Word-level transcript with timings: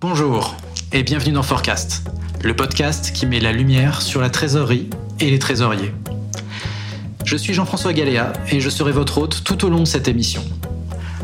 Bonjour 0.00 0.54
et 0.92 1.02
bienvenue 1.02 1.32
dans 1.32 1.42
Forecast, 1.42 2.08
le 2.44 2.54
podcast 2.54 3.12
qui 3.12 3.26
met 3.26 3.40
la 3.40 3.50
lumière 3.50 4.00
sur 4.00 4.20
la 4.20 4.30
trésorerie 4.30 4.88
et 5.18 5.28
les 5.28 5.40
trésoriers. 5.40 5.92
Je 7.24 7.36
suis 7.36 7.52
Jean-François 7.52 7.92
Galéa 7.92 8.32
et 8.52 8.60
je 8.60 8.70
serai 8.70 8.92
votre 8.92 9.18
hôte 9.18 9.42
tout 9.42 9.64
au 9.64 9.68
long 9.68 9.80
de 9.80 9.86
cette 9.86 10.06
émission. 10.06 10.44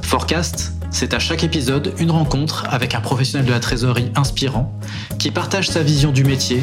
Forecast, 0.03 0.73
c'est 0.91 1.15
à 1.15 1.21
chaque 1.21 1.45
épisode 1.45 1.95
une 2.01 2.11
rencontre 2.11 2.67
avec 2.69 2.97
un 2.97 3.01
professionnel 3.01 3.47
de 3.47 3.53
la 3.53 3.61
trésorerie 3.61 4.11
inspirant 4.17 4.77
qui 5.21 5.31
partage 5.31 5.69
sa 5.69 5.85
vision 5.85 6.11
du 6.11 6.25
métier 6.25 6.61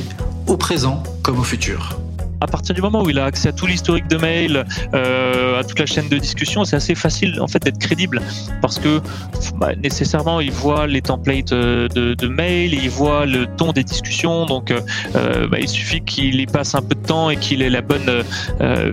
au 0.47 0.57
présent 0.57 1.03
comme 1.23 1.39
au 1.39 1.43
futur 1.43 1.97
à 2.41 2.47
partir 2.47 2.73
du 2.73 2.81
moment 2.81 3.03
où 3.03 3.09
il 3.09 3.19
a 3.19 3.25
accès 3.25 3.49
à 3.49 3.51
tout 3.53 3.67
l'historique 3.67 4.07
de 4.07 4.17
mail, 4.17 4.65
euh, 4.93 5.59
à 5.59 5.63
toute 5.63 5.79
la 5.79 5.85
chaîne 5.85 6.09
de 6.09 6.17
discussion, 6.17 6.65
c'est 6.65 6.75
assez 6.75 6.95
facile 6.95 7.39
en 7.39 7.47
fait 7.47 7.59
d'être 7.59 7.77
crédible 7.77 8.19
parce 8.61 8.79
que 8.79 8.99
bah, 9.57 9.75
nécessairement 9.75 10.41
il 10.41 10.51
voit 10.51 10.87
les 10.87 11.01
templates 11.01 11.53
euh, 11.53 11.87
de, 11.87 12.27
mail, 12.27 12.73
il 12.73 12.89
voit 12.89 13.25
le 13.25 13.45
ton 13.45 13.71
des 13.71 13.83
discussions, 13.83 14.45
donc 14.47 14.71
euh, 14.71 15.47
bah, 15.47 15.59
il 15.59 15.69
suffit 15.69 16.01
qu'il 16.01 16.39
y 16.39 16.45
passe 16.47 16.73
un 16.73 16.81
peu 16.81 16.95
de 16.95 17.05
temps 17.05 17.29
et 17.29 17.37
qu'il 17.37 17.61
ait 17.61 17.69
la 17.69 17.81
bonne 17.81 18.23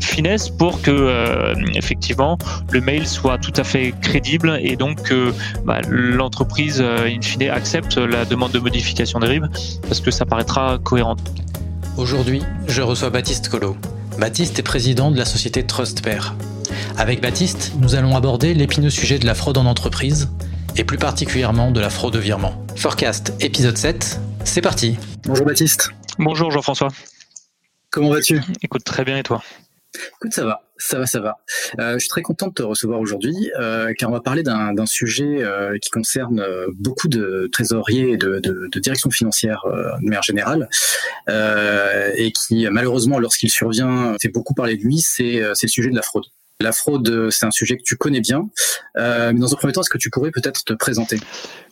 finesse 0.01 0.51
pour 0.51 0.83
que 0.83 1.55
effectivement 1.75 2.37
le 2.71 2.81
mail 2.81 3.07
soit 3.07 3.39
tout 3.39 3.53
à 3.57 3.65
fait 3.65 3.95
crédible 4.03 4.59
et 4.63 4.77
donc 4.77 5.03
que 5.03 5.33
bah, 5.65 5.81
l'entreprise 5.89 6.81
in 6.81 7.23
fine 7.23 7.49
accepte 7.49 7.97
la 7.97 8.27
demande 8.27 8.53
de 8.53 8.59
modification 8.59 9.19
des 9.21 9.27
RIB 9.27 9.47
parce 9.83 10.01
que 10.01 10.11
ça 10.11 10.27
paraîtra 10.27 10.79
cohérent. 10.83 11.17
Aujourd'hui, 11.99 12.45
je 12.69 12.81
reçois 12.81 13.11
Baptiste 13.11 13.49
Collot. 13.49 13.77
Baptiste 14.21 14.57
est 14.61 14.63
président 14.63 15.11
de 15.11 15.19
la 15.19 15.25
société 15.25 15.67
TrustPair. 15.67 16.37
Avec 16.97 17.21
Baptiste, 17.21 17.73
nous 17.81 17.97
allons 17.97 18.15
aborder 18.15 18.55
l'épineux 18.55 18.89
sujet 18.89 19.19
de 19.19 19.27
la 19.27 19.35
fraude 19.35 19.59
en 19.59 19.67
entreprise, 19.67 20.29
et 20.77 20.85
plus 20.85 20.97
particulièrement 20.97 21.73
de 21.73 21.81
la 21.81 21.91
fraude 21.91 22.15
au 22.15 22.21
virement. 22.21 22.65
Forecast 22.77 23.33
épisode 23.41 23.77
7, 23.77 24.21
c'est 24.45 24.61
parti. 24.61 24.97
Bonjour 25.25 25.45
Baptiste. 25.45 25.91
Bonjour 26.21 26.53
Jean-François. 26.53 26.91
Comment 27.91 28.11
vas-tu? 28.11 28.41
Écoute, 28.63 28.85
très 28.85 29.05
bien 29.05 29.19
et 29.19 29.25
toi? 29.25 29.43
Écoute, 29.97 30.33
ça 30.33 30.45
va, 30.45 30.68
ça 30.79 30.99
va, 30.99 31.07
ça 31.07 31.21
va. 31.21 31.37
Euh, 31.79 31.95
je 31.95 31.99
suis 31.99 32.09
très 32.09 32.23
content 32.23 32.47
de 32.49 32.53
te 32.53 32.63
recevoir 32.63 33.01
aujourd'hui, 33.01 33.51
euh, 33.59 33.93
car 33.97 34.11
on 34.11 34.13
va 34.13 34.21
parler 34.21 34.43
d'un 34.43 34.87
sujet 34.87 35.43
euh, 35.43 35.77
qui 35.79 35.91
concerne 35.91 36.41
euh, 36.41 36.67
beaucoup 36.75 37.09
de 37.09 37.49
trésoriers 37.53 38.13
et 38.13 38.17
de, 38.17 38.39
de, 38.39 38.69
de 38.71 38.81
direction 38.81 39.11
financière 39.11 39.65
euh, 39.67 39.91
de 40.01 40.05
manière 40.05 40.23
générale, 40.23 40.69
euh, 41.29 42.11
et 42.17 42.33
qui 42.33 42.67
malheureusement, 42.71 43.19
lorsqu'il 43.19 43.51
survient, 43.51 44.17
fait 44.21 44.29
beaucoup 44.29 44.55
parler 44.55 44.77
de 44.77 44.83
lui, 44.83 44.99
c'est 44.99 45.41
le 45.41 45.55
sujet 45.55 45.91
de 45.91 45.97
la 45.97 46.03
fraude. 46.03 46.25
La 46.61 46.73
fraude, 46.73 47.31
c'est 47.31 47.47
un 47.47 47.53
sujet 47.53 47.77
que 47.77 47.85
tu 47.85 47.97
connais 47.97 48.21
bien. 48.21 48.49
Euh, 48.97 49.31
mais 49.33 49.39
dans 49.39 49.53
un 49.53 49.57
premier 49.57 49.73
temps, 49.73 49.83
est-ce 49.83 49.91
que 49.91 49.99
tu 49.99 50.11
pourrais 50.11 50.33
peut-être 50.33 50.65
te 50.65 50.73
présenter? 50.73 51.21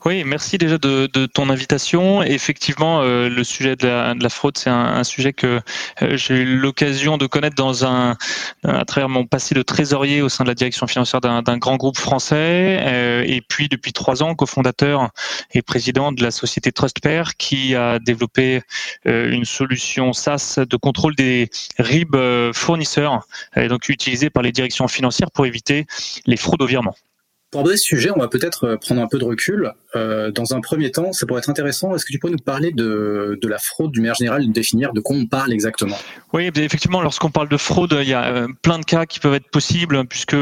Oui, 0.07 0.23
merci 0.25 0.57
déjà 0.57 0.79
de, 0.79 1.27
ton 1.27 1.51
invitation. 1.51 2.23
Effectivement, 2.23 3.01
euh, 3.01 3.29
le 3.29 3.43
sujet 3.43 3.75
de 3.75 3.89
la, 3.89 4.15
de 4.15 4.23
la 4.23 4.29
fraude, 4.29 4.57
c'est 4.57 4.71
un, 4.71 5.03
sujet 5.03 5.33
que 5.33 5.61
euh, 6.03 6.17
j'ai 6.17 6.35
eu 6.37 6.57
l'occasion 6.57 7.19
de 7.19 7.27
connaître 7.27 7.57
dans 7.57 7.85
un, 7.85 8.17
à 8.63 8.85
travers 8.85 9.09
mon 9.09 9.27
passé 9.27 9.57
de 9.57 9.63
trésorier 9.63 10.23
au 10.23 10.29
sein 10.29 10.45
de 10.45 10.49
la 10.49 10.55
direction 10.55 10.87
financière 10.87 11.21
d'un 11.21 11.59
grand 11.59 11.75
groupe 11.75 11.99
français, 11.99 12.79
euh, 12.87 13.25
et 13.27 13.41
puis 13.41 13.69
depuis 13.69 13.93
trois 13.93 14.23
ans, 14.23 14.37
cofondateur 14.37 15.11
et 15.55 15.63
président 15.63 16.13
de 16.13 16.23
la 16.23 16.31
société 16.31 16.71
TrustPair, 16.71 17.37
qui 17.37 17.75
a 17.75 17.99
développé 17.99 18.63
euh, 19.09 19.33
une 19.33 19.45
solution 19.45 20.13
SaaS 20.13 20.61
de 20.71 20.77
contrôle 20.77 21.17
des 21.17 21.51
RIB 21.81 22.15
fournisseurs, 22.55 23.27
donc 23.57 23.89
utilisée 23.89 24.31
par 24.31 24.45
les 24.45 24.53
directions 24.53 24.76
financières 24.87 25.31
pour 25.31 25.47
éviter 25.47 25.87
les 26.27 26.37
fraudes 26.37 26.63
au 26.63 26.67
virement. 26.67 26.95
Pour 27.57 27.63
aborder 27.63 27.79
ce 27.79 27.85
sujet, 27.85 28.11
on 28.15 28.19
va 28.19 28.29
peut-être 28.29 28.77
prendre 28.83 29.01
un 29.01 29.07
peu 29.09 29.19
de 29.19 29.25
recul. 29.25 29.73
Euh, 29.97 30.31
dans 30.31 30.55
un 30.55 30.61
premier 30.61 30.91
temps, 30.91 31.13
ça 31.13 31.25
pourrait 31.25 31.39
être 31.39 31.49
intéressant. 31.49 31.95
Est-ce 31.95 32.05
que 32.05 32.13
tu 32.13 32.19
peux 32.19 32.29
nous 32.29 32.37
parler 32.37 32.71
de, 32.71 33.39
la 33.43 33.59
fraude 33.59 33.93
du 33.93 34.01
manière 34.01 34.15
générale, 34.15 34.47
de 34.47 34.53
définir 34.53 34.93
de 34.93 35.01
quoi 35.01 35.17
on 35.17 35.27
parle 35.27 35.53
exactement? 35.53 35.97
Oui, 36.33 36.51
effectivement, 36.55 37.01
lorsqu'on 37.01 37.31
parle 37.31 37.49
de 37.49 37.57
fraude, 37.57 37.97
il 38.03 38.09
y 38.09 38.13
a 38.13 38.27
euh, 38.27 38.49
plein 38.61 38.79
de 38.79 38.85
cas 38.85 39.07
qui 39.07 39.21
peuvent 39.21 39.35
être 39.35 39.49
possibles, 39.51 40.05
puisque 40.07 40.37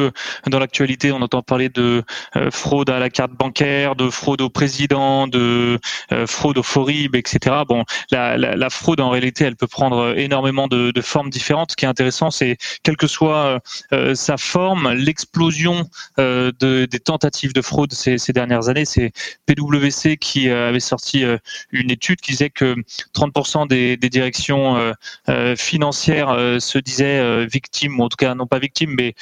dans 0.47 0.59
l'actualité, 0.59 1.13
on 1.13 1.23
entend 1.23 1.43
parler 1.43 1.69
de 1.69 2.03
euh, 2.37 2.51
fraude 2.51 2.91
à 2.91 2.99
la 2.99 3.11
carte 3.11 3.33
bancaire, 3.33 3.95
de 3.95 4.11
fraude 4.11 4.41
au 4.41 4.51
président, 4.51 5.29
de 5.29 5.79
euh, 6.11 6.27
fraude 6.27 6.59
au 6.59 6.63
FORIB, 6.63 7.15
etc. 7.15 7.57
Bon, 7.69 7.85
la, 8.11 8.71
fraude, 8.71 9.01
en 9.01 9.11
réalité, 9.11 9.45
elle 9.45 9.57
peut 9.57 9.69
prendre 9.69 10.19
énormément 10.19 10.67
de, 10.67 10.93
formes 11.01 11.31
différentes. 11.31 11.73
Ce 11.73 11.77
qui 11.77 11.85
est 11.85 11.89
intéressant, 11.89 12.31
c'est 12.31 12.57
quelle 12.83 12.97
que 12.97 13.07
soit 13.07 13.61
euh, 13.93 14.15
sa 14.15 14.37
forme, 14.37 14.93
l'explosion 14.95 15.89
de, 16.19 16.87
des 16.87 17.01
tentatives 17.05 17.53
de 17.53 17.63
fraude 17.63 17.93
ces, 17.93 18.33
dernières 18.33 18.69
années, 18.69 18.85
c'est 18.85 19.13
PwC 19.47 20.17
qui 20.17 20.49
euh, 20.49 20.69
avait 20.69 20.81
sorti 20.81 21.25
euh, 21.25 21.39
une 21.71 21.91
étude 21.91 22.21
qui 22.21 22.33
disait 22.33 22.51
que 22.51 22.75
30% 23.15 23.69
des, 23.69 23.97
des 23.97 24.11
directions 24.11 24.93
euh, 25.29 25.57
financières 25.57 26.37
se 26.59 26.79
disaient 26.79 27.47
victimes, 27.47 28.01
ou 28.01 28.05
en 28.05 28.09
tout 28.09 28.17
cas 28.17 28.35
non 28.35 28.47
pas 28.47 28.59
victimes, 28.59 28.95
mais 28.97 29.15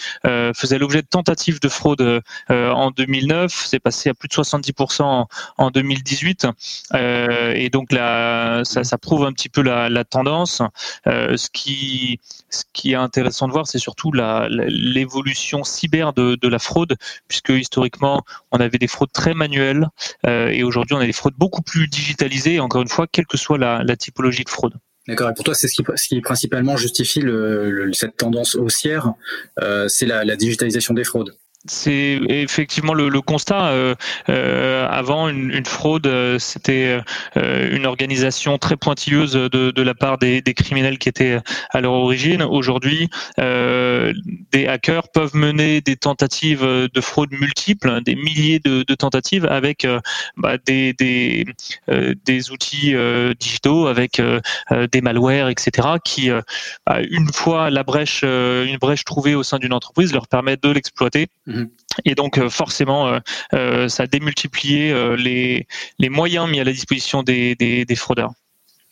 faisaient 0.55 0.79
l'objet 0.79 1.03
de 1.03 1.07
tentatives 1.07 1.61
de 1.61 1.69
fraude 1.69 2.23
en 2.49 2.91
2009. 2.91 3.53
C'est 3.53 3.79
passé 3.79 4.11
à 4.11 4.15
plus 4.15 4.29
de 4.29 4.35
70% 4.35 5.03
en, 5.03 5.29
en 5.59 5.71
2018. 5.71 6.47
et 6.95 7.71
donc 7.71 7.93
là, 7.93 8.63
ça, 8.65 8.99
prouve 8.99 9.25
un 9.25 9.33
petit 9.33 9.49
peu 9.49 9.63
la, 9.63 10.05
tendance. 10.05 10.63
ce, 11.07 11.49
qui, 11.53 12.21
ce 12.51 12.63
qui 12.73 12.93
est 12.93 12.97
intéressant 12.97 13.49
de 13.49 13.53
voir, 13.53 13.67
c'est 13.67 13.79
surtout 13.79 14.13
l'évolution 14.13 15.65
cyber 15.65 16.13
de, 16.13 16.37
de 16.41 16.49
la 16.49 16.59
fraude, 16.59 16.97
puisque 17.29 17.53
historiquement, 17.63 18.23
on 18.51 18.59
avait 18.59 18.79
des 18.79 18.87
fraudes 18.87 19.13
très 19.13 19.35
manuelles 19.35 19.89
euh, 20.27 20.49
et 20.49 20.63
aujourd'hui, 20.63 20.95
on 20.95 21.01
a 21.01 21.07
des 21.07 21.13
fraudes 21.13 21.35
beaucoup 21.39 21.63
plus 21.63 21.89
digitalisées, 21.89 22.61
encore 22.61 22.83
une 22.83 22.89
fois, 22.89 23.07
quelle 23.11 23.27
que 23.27 23.37
soit 23.37 23.59
la, 23.59 23.97
typologie 23.97 24.45
de 24.45 24.51
fraude. 24.51 24.75
D'accord. 25.09 25.31
Et 25.31 25.35
pour 25.35 25.45
toi, 25.45 25.55
c'est 25.55 25.69
ce 25.69 26.09
qui, 26.09 26.21
principalement 26.21 26.77
justifie 26.77 27.23
cette 27.93 28.17
tendance 28.17 28.55
haussière, 28.55 29.15
euh, 29.61 29.89
c'est 29.89 30.07
la 30.07 30.37
digitalisation 30.37 30.95
des 30.95 31.05
fraudes 31.05 31.35
c'est 31.67 32.21
effectivement 32.29 32.95
le, 32.95 33.21
constat. 33.21 33.67
Euh, 33.67 33.95
euh, 34.29 34.87
avant, 34.89 35.29
une, 35.29 35.65
fraude, 35.65 36.07
euh, 36.07 36.39
c'était 36.39 37.01
une 37.37 37.87
organisation 37.87 38.59
très 38.59 38.77
pointilleuse 38.77 39.33
de, 39.33 39.83
la 39.83 39.95
part 39.95 40.19
des, 40.19 40.43
criminels 40.55 40.99
qui 40.99 41.09
étaient 41.09 41.39
à 41.71 41.81
leur 41.81 41.93
origine. 41.93 42.43
Aujourd'hui, 42.43 43.09
des 43.39 44.67
hackers 44.67 45.09
peuvent 45.09 45.35
mener 45.35 45.81
des 45.81 45.97
tentatives 45.97 46.63
de 46.63 47.01
fraude 47.01 47.33
multiples, 47.33 48.03
des 48.03 48.15
milliers 48.15 48.61
de, 48.61 48.83
tentatives 48.95 49.47
avec 49.47 49.87
bah, 50.37 50.57
des, 50.67 50.95
des, 50.95 52.51
outils 52.51 52.95
digitaux, 53.39 53.87
avec 53.87 54.21
des 54.93 55.01
malwares, 55.01 55.49
etc., 55.49 55.89
qui, 56.05 56.31
bah, 56.87 56.99
une 57.11 57.33
fois 57.33 57.71
la 57.71 57.83
brèche, 57.83 58.23
une 58.23 58.79
brèche 58.79 59.05
trouvée 59.05 59.35
au 59.35 59.43
sein 59.43 59.59
d'une 59.59 59.73
entreprise, 59.73 60.13
leur 60.13 60.29
permettent 60.29 60.63
de 60.63 60.71
l'exploiter. 60.71 61.29
Et 62.05 62.15
donc 62.15 62.41
forcément, 62.49 63.09
euh, 63.09 63.19
euh, 63.55 63.89
ça 63.89 64.05
a 64.05 64.07
démultiplié 64.07 64.93
euh, 64.93 65.17
les, 65.17 65.67
les 65.99 66.09
moyens 66.09 66.49
mis 66.49 66.61
à 66.61 66.65
la 66.65 66.73
disposition 66.73 67.23
des, 67.23 67.55
des, 67.55 67.97
fraudeurs. 67.97 68.33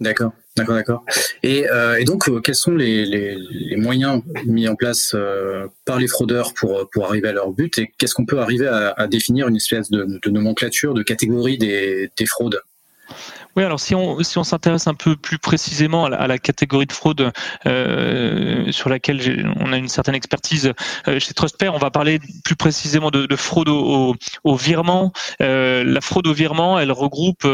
D'accord, 0.01 0.33
d'accord, 0.57 0.75
d'accord. 0.77 1.05
Et, 1.43 1.69
euh, 1.69 1.99
et, 1.99 2.05
donc, 2.05 2.29
quels 2.43 2.55
sont 2.55 2.75
les, 2.75 3.05
les, 3.05 3.77
moyens 3.77 4.23
mis 4.47 4.69
en 4.69 4.75
place 4.75 5.13
euh, 5.15 5.67
par 5.85 5.99
les 5.99 6.09
fraudeurs 6.09 6.55
pour, 6.55 6.89
pour 6.91 7.07
arriver 7.07 7.29
à 7.29 7.33
leur 7.33 7.51
but 7.51 7.79
Et 7.79 7.91
qu'est-ce 7.99 8.15
qu'on 8.15 8.27
peut 8.27 8.41
arriver 8.41 8.67
à, 8.67 8.95
à, 8.97 9.07
définir 9.07 9.49
une 9.49 9.57
espèce 9.57 9.91
de, 9.91 10.19
de 10.23 10.31
nomenclature, 10.31 10.95
de 10.95 11.03
catégorie 11.03 11.59
des, 11.59 12.11
des 12.17 12.27
fraudes? 12.27 12.61
Oui, 13.57 13.65
alors 13.65 13.81
si 13.81 13.95
on 13.95 14.23
si 14.23 14.39
on 14.39 14.45
s'intéresse 14.45 14.87
un 14.87 14.95
peu 14.95 15.17
plus 15.17 15.39
précisément 15.39 16.05
à 16.05 16.27
la, 16.27 16.39
catégorie 16.39 16.87
de 16.87 16.93
fraude 16.93 17.33
euh, 17.67 18.71
sur 18.71 18.89
laquelle 18.89 19.53
on 19.59 19.73
a 19.73 19.77
une 19.77 19.89
certaine 19.89 20.15
expertise 20.15 20.73
euh, 21.09 21.19
chez 21.19 21.35
TrustPair, 21.35 21.75
on 21.75 21.79
va 21.79 21.91
parler 21.91 22.21
plus 22.45 22.57
précisément 22.57 23.11
de, 23.11 23.27
de 23.27 23.37
fraude 23.37 23.69
au, 23.69 24.15
virement. 24.57 25.13
Euh, 25.43 25.85
la 25.85 26.01
fraude 26.01 26.27
au 26.27 26.33
virement, 26.33 26.79
elle 26.79 26.93
regroupe 26.93 27.47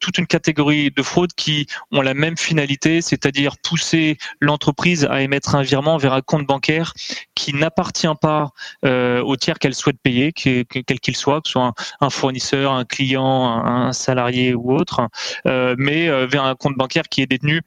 toute 0.00 0.18
une 0.18 0.26
catégorie 0.26 0.90
de 0.90 1.02
fraudes 1.02 1.32
qui 1.32 1.66
ont 1.90 2.02
la 2.02 2.14
même 2.14 2.36
finalité, 2.36 3.00
c'est-à-dire 3.00 3.56
pousser 3.62 4.16
l'entreprise 4.40 5.06
à 5.10 5.22
émettre 5.22 5.54
un 5.54 5.62
virement 5.62 5.96
vers 5.96 6.12
un 6.12 6.20
compte 6.20 6.46
bancaire 6.46 6.92
qui 7.34 7.54
n'appartient 7.54 8.06
pas 8.20 8.50
au 8.84 9.36
tiers 9.36 9.58
qu'elle 9.58 9.74
souhaite 9.74 9.98
payer, 10.02 10.32
quel 10.32 10.64
qu'il 11.00 11.16
soit, 11.16 11.40
que 11.40 11.48
ce 11.48 11.52
soit 11.52 11.64
un, 11.64 11.74
un 12.00 12.10
fournisseur, 12.10 12.72
un 12.72 12.84
client, 12.84 13.64
un, 13.64 13.88
un 13.88 13.92
salarié 13.92 14.54
ou 14.54 14.67
autre, 14.74 15.08
euh, 15.46 15.74
mais 15.78 16.08
euh, 16.08 16.26
vers 16.26 16.44
un 16.44 16.54
compte 16.54 16.76
bancaire 16.76 17.08
qui 17.08 17.22
est 17.22 17.26
détenu 17.26 17.62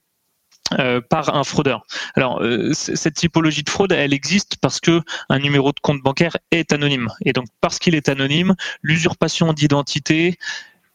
euh, 0.80 1.02
par 1.02 1.36
un 1.36 1.44
fraudeur. 1.44 1.84
Alors 2.16 2.42
cette 2.74 3.16
typologie 3.16 3.64
de 3.64 3.70
fraude, 3.70 3.92
elle 3.92 4.14
existe 4.14 4.58
parce 4.62 4.80
que 4.80 5.02
un 5.30 5.40
numéro 5.40 5.72
de 5.72 5.80
compte 5.82 6.02
bancaire 6.02 6.38
est 6.52 6.72
anonyme 6.72 7.10
et 7.26 7.34
donc 7.34 7.48
parce 7.60 7.80
qu'il 7.80 7.96
est 7.96 8.10
anonyme, 8.10 8.56
l'usurpation 8.82 9.54
d'identité 9.54 10.38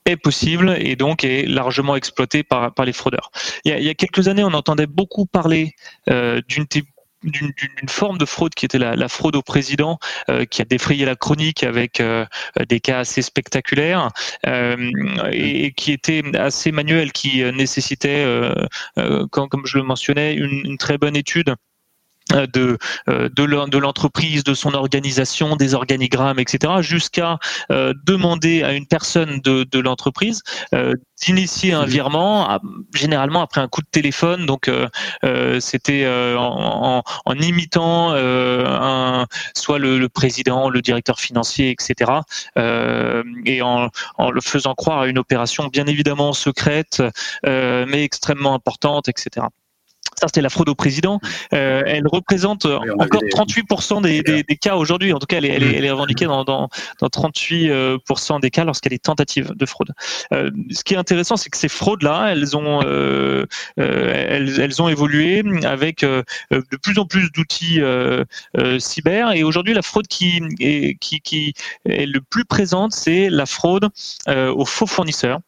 est 0.07 0.17
possible 0.17 0.77
et 0.79 0.97
donc 0.97 1.25
est 1.25 1.47
largement 1.47 1.97
exploitée 1.97 2.43
par, 2.43 2.73
les 2.85 2.93
fraudeurs. 2.93 3.31
Il 3.65 3.73
y, 3.73 3.75
a, 3.75 3.79
il 3.79 3.85
y, 3.85 3.91
a, 3.91 3.95
quelques 3.95 4.29
années, 4.29 4.45
on 4.45 4.55
entendait 4.55 4.87
beaucoup 4.87 5.27
parler 5.27 5.75
euh, 6.09 6.41
d'une 6.49 6.67
d'une 7.27 7.89
forme 7.89 8.19
de 8.19 8.25
fraude 8.25 8.55
qui 8.55 8.65
était 8.65 8.79
la, 8.79 9.09
fraude 9.09 9.37
au 9.37 9.43
président, 9.43 9.99
qui 10.51 10.63
a 10.63 10.65
défrayé 10.65 11.05
la 11.05 11.17
chronique 11.17 11.63
avec 11.63 12.03
des 12.69 12.81
cas 12.81 13.01
assez 13.01 13.23
spectaculaires 13.23 14.11
et, 14.45 15.73
qui 15.77 15.93
était 15.93 16.23
assez 16.37 16.73
manuel, 16.73 17.13
qui 17.13 17.43
nécessitait, 17.53 18.25
comme 19.31 19.67
je 19.67 19.79
le 19.79 19.85
mentionnais, 19.85 20.35
une 20.35 20.79
très 20.79 20.99
bonne 20.99 21.17
étude. 21.17 21.55
euh, 21.55 21.76
de 22.33 22.79
euh, 23.09 23.29
de 23.29 23.79
l'entreprise, 23.79 24.45
de 24.45 24.55
son 24.55 24.75
organisation, 24.75 25.57
des 25.57 25.75
organigrammes, 25.75 26.39
etc., 26.39 26.75
jusqu'à 26.81 27.39
euh, 27.71 27.93
demander 28.05 28.63
à 28.63 28.73
une 28.73 28.87
personne 28.87 29.41
de, 29.41 29.79
l'entreprise 29.79 30.43
d'initier 31.23 31.75
un 31.75 31.85
virement, 31.85 32.59
généralement 32.95 33.43
après 33.43 33.61
un 33.61 33.69
coup 33.69 33.83
de 33.83 33.89
téléphone. 33.91 34.47
Donc 34.47 34.71
c'était 35.61 36.07
en, 36.09 37.03
imitant 37.39 38.15
soit 39.55 39.79
le, 39.79 40.09
président, 40.09 40.71
le 40.71 40.81
directeur 40.81 41.21
financier, 41.21 41.71
etc., 41.71 42.11
et 42.57 43.63
en 43.63 43.91
le 44.31 44.41
faisant 44.41 44.75
croire 44.75 45.01
à 45.01 45.07
une 45.07 45.19
opération 45.19 45.69
bien 45.69 45.87
évidemment 45.87 46.33
secrète, 46.33 47.03
mais 47.45 48.03
extrêmement 48.03 48.55
importante, 48.55 49.09
etc. 49.09 49.47
Ça, 50.21 50.29
c'était 50.29 50.41
la 50.41 50.49
fraude 50.49 50.69
au 50.69 50.75
président. 50.75 51.21
Euh, 51.53 51.83
elle 51.87 52.07
représente 52.07 52.65
encore 52.65 53.23
38% 53.23 54.03
des, 54.03 54.23
des, 54.23 54.43
des, 54.43 54.57
cas 54.57 54.77
aujourd'hui. 54.77 55.13
En 55.13 55.19
tout 55.19 55.27
cas, 55.27 55.37
elle 55.39 55.45
est, 55.45 55.51
elle 55.51 55.63
est, 55.63 55.77
elle 55.77 55.85
est 55.85 55.91
revendiquée 55.91 56.25
dans, 56.25 56.45
dans, 56.45 56.69
dans 57.01 57.09
38% 57.09 58.41
des 58.41 58.51
cas 58.51 58.65
lorsqu'elle 58.65 58.93
est 58.93 59.03
tentative 59.03 59.53
de 59.55 59.67
fraude. 59.67 59.93
Euh, 60.33 60.51
ce 60.71 60.85
qui 60.85 60.95
est 60.95 60.97
intéressant, 60.97 61.37
c'est 61.37 61.51
que 61.51 61.57
ces 61.57 61.69
fraudes-là, 61.69 62.29
elles 62.33 62.57
ont, 62.57 62.83
euh, 62.85 63.45
euh 63.79 64.27
elles, 64.29 64.61
elles, 64.61 64.83
ont 64.83 64.89
évolué 64.89 65.43
avec 65.65 66.03
euh, 66.03 66.23
de 66.51 66.77
plus 66.77 66.99
en 66.99 67.07
plus 67.07 67.31
d'outils 67.33 67.81
euh, 67.81 68.25
cyber. 68.79 69.33
Et 69.33 69.43
aujourd'hui, 69.45 69.75
la 69.75 69.83
fraude 69.83 70.07
qui 70.07 70.43
est, 70.61 70.99
qui, 71.01 71.21
qui 71.21 71.55
est 71.89 72.07
le 72.07 72.21
plus 72.21 72.45
présente, 72.45 72.93
c'est 72.93 73.29
la 73.31 73.47
fraude 73.47 73.89
aux 74.29 74.65
faux 74.65 74.87
fournisseurs. 74.87 75.41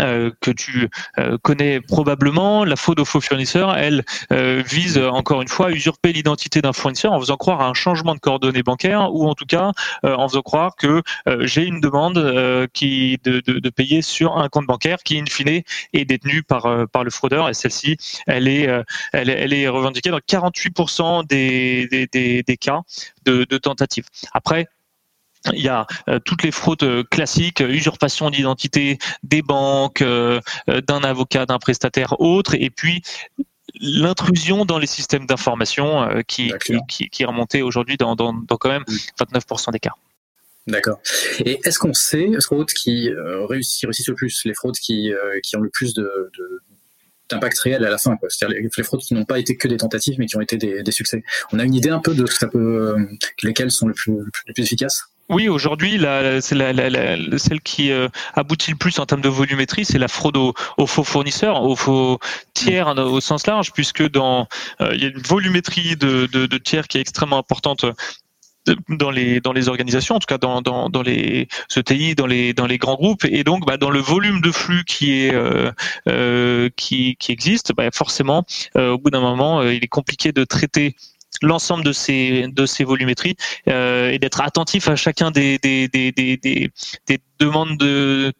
Euh, 0.00 0.30
que 0.40 0.50
tu 0.50 0.88
euh, 1.18 1.38
connais 1.42 1.80
probablement, 1.80 2.64
la 2.64 2.76
faute 2.76 2.98
aux 2.98 3.04
faux 3.04 3.20
fournisseurs, 3.20 3.76
elle 3.76 4.04
euh, 4.32 4.62
vise 4.66 4.98
encore 4.98 5.42
une 5.42 5.48
fois 5.48 5.68
à 5.68 5.70
usurper 5.70 6.12
l'identité 6.12 6.60
d'un 6.62 6.72
fournisseur 6.72 7.12
en 7.12 7.20
faisant 7.20 7.36
croire 7.36 7.60
à 7.60 7.68
un 7.68 7.74
changement 7.74 8.14
de 8.14 8.20
coordonnées 8.20 8.62
bancaires 8.62 9.12
ou 9.12 9.26
en 9.26 9.34
tout 9.34 9.46
cas 9.46 9.72
en 10.02 10.28
faisant 10.28 10.42
croire 10.42 10.76
que 10.76 11.02
j'ai 11.40 11.64
une 11.64 11.80
demande 11.80 12.68
qui 12.72 13.18
de, 13.24 13.40
de, 13.40 13.58
de, 13.58 13.70
payer 13.70 14.02
sur 14.02 14.36
un 14.38 14.48
compte 14.48 14.66
bancaire 14.66 14.98
qui 15.04 15.18
in 15.18 15.24
fine 15.26 15.62
est 15.92 16.04
détenu 16.04 16.42
par 16.42 16.68
par 16.88 17.04
le 17.04 17.10
fraudeur 17.10 17.48
et 17.48 17.54
celle-ci 17.54 17.96
elle 18.26 18.48
est 18.48 18.68
elle, 19.12 19.30
elle, 19.30 19.52
est 19.52 19.68
revendiquée 19.68 20.10
dans 20.10 20.18
48% 20.18 21.26
des, 21.26 21.88
des, 21.88 22.06
des, 22.06 22.42
des 22.42 22.56
cas 22.56 22.82
de, 23.24 23.44
de 23.48 23.58
tentatives. 23.58 24.06
Après 24.32 24.68
il 25.52 25.62
y 25.62 25.68
a 25.68 25.86
euh, 26.08 26.18
toutes 26.24 26.42
les 26.42 26.50
fraudes 26.50 26.82
euh, 26.82 27.02
classiques, 27.04 27.60
euh, 27.60 27.68
usurpation 27.68 28.30
d'identité 28.30 28.98
des 29.22 29.42
banques, 29.42 30.02
d'un 30.02 31.04
avocat, 31.04 31.46
d'un 31.46 31.58
prestataire 31.58 32.20
autre, 32.20 32.54
et 32.54 32.70
puis 32.70 33.02
l'intrusion 33.80 34.64
dans 34.64 34.78
les 34.78 34.86
systèmes 34.86 35.26
d'information 35.26 36.22
qui, 36.26 36.52
qui, 36.88 37.08
qui, 37.08 37.22
est 37.22 37.26
remontée 37.26 37.62
aujourd'hui 37.62 37.96
dans, 37.96 38.14
dans, 38.14 38.32
dans, 38.32 38.56
quand 38.56 38.68
même 38.68 38.84
29% 39.18 39.72
des 39.72 39.80
cas. 39.80 39.92
D'accord. 40.66 41.00
Et 41.40 41.60
est-ce 41.64 41.78
qu'on 41.78 41.92
sait, 41.92 42.28
fraudes 42.40 42.72
qui 42.72 43.10
réussissent, 43.48 44.08
le 44.08 44.14
plus, 44.14 44.42
les 44.44 44.54
fraudes 44.54 44.76
qui, 44.76 45.12
ont 45.56 45.60
le 45.60 45.70
plus 45.70 45.94
de, 45.94 46.30
d'impact 47.30 47.58
réel 47.60 47.84
à 47.84 47.90
la 47.90 47.98
fin, 47.98 48.16
c'est-à-dire 48.28 48.58
les, 48.76 48.82
fraudes 48.84 49.00
qui 49.00 49.14
n'ont 49.14 49.24
pas 49.24 49.38
été 49.38 49.56
que 49.56 49.66
des 49.66 49.78
tentatives, 49.78 50.16
mais 50.18 50.26
qui 50.26 50.36
ont 50.36 50.40
été 50.42 50.56
des, 50.56 50.82
des, 50.82 50.92
succès. 50.92 51.24
On 51.52 51.58
a 51.58 51.64
une 51.64 51.74
idée 51.74 51.90
un 51.90 52.00
peu 52.00 52.14
de 52.14 52.26
ce 52.26 52.32
que 52.32 52.38
ça 52.38 52.48
peut, 52.48 52.96
lesquels 53.42 53.70
sont 53.70 53.88
les 53.88 53.94
plus, 53.94 54.18
les 54.46 54.52
plus 54.52 54.62
efficaces? 54.62 55.13
Oui, 55.30 55.48
aujourd'hui, 55.48 55.98
c'est 56.40 56.54
la, 56.54 56.72
la, 56.72 57.38
celle 57.38 57.60
qui 57.62 57.90
euh, 57.90 58.08
aboutit 58.34 58.72
le 58.72 58.76
plus 58.76 58.98
en 58.98 59.06
termes 59.06 59.22
de 59.22 59.28
volumétrie, 59.28 59.84
c'est 59.84 59.98
la 59.98 60.08
fraude 60.08 60.36
aux, 60.36 60.86
faux 60.86 61.04
fournisseurs, 61.04 61.62
aux 61.62 61.76
faux 61.76 62.18
tiers 62.52 62.88
hein, 62.88 62.98
au 62.98 63.20
sens 63.20 63.46
large, 63.46 63.72
puisque 63.72 64.06
dans 64.10 64.46
euh, 64.82 64.90
il 64.94 65.02
y 65.02 65.06
a 65.06 65.08
une 65.08 65.22
volumétrie 65.22 65.96
de, 65.96 66.26
de, 66.26 66.46
de, 66.46 66.58
tiers 66.58 66.88
qui 66.88 66.98
est 66.98 67.00
extrêmement 67.00 67.38
importante 67.38 67.84
euh, 67.84 68.74
dans 68.88 69.10
les 69.10 69.40
dans 69.40 69.52
les 69.52 69.68
organisations, 69.68 70.16
en 70.16 70.18
tout 70.18 70.26
cas 70.26 70.38
dans 70.38 70.60
dans, 70.60 70.90
dans 70.90 71.02
les 71.02 71.48
ETI, 71.74 72.14
dans 72.14 72.26
les 72.26 72.52
dans 72.52 72.66
les 72.66 72.76
grands 72.76 72.96
groupes, 72.96 73.24
et 73.24 73.44
donc 73.44 73.66
bah, 73.66 73.78
dans 73.78 73.90
le 73.90 74.00
volume 74.00 74.42
de 74.42 74.52
flux 74.52 74.84
qui 74.84 75.12
est 75.12 75.34
euh, 75.34 76.68
qui 76.76 77.16
qui 77.16 77.32
existe, 77.32 77.74
bah, 77.74 77.88
forcément, 77.92 78.44
au 78.74 78.98
bout 78.98 79.10
d'un 79.10 79.20
moment, 79.20 79.62
il 79.62 79.82
est 79.84 79.88
compliqué 79.88 80.32
de 80.32 80.44
traiter 80.44 80.96
l'ensemble 81.44 81.84
de 81.84 81.92
ces 81.92 82.48
de 82.48 82.66
ces 82.66 82.84
volumétries 82.84 83.36
euh, 83.68 84.10
et 84.10 84.18
d'être 84.18 84.40
attentif 84.40 84.88
à 84.88 84.96
chacun 84.96 85.30
des 85.30 85.58
des, 85.58 85.88
des, 85.88 86.12
des, 86.12 86.36
des, 86.36 87.18
demandes 87.38 87.76
de 87.78 88.32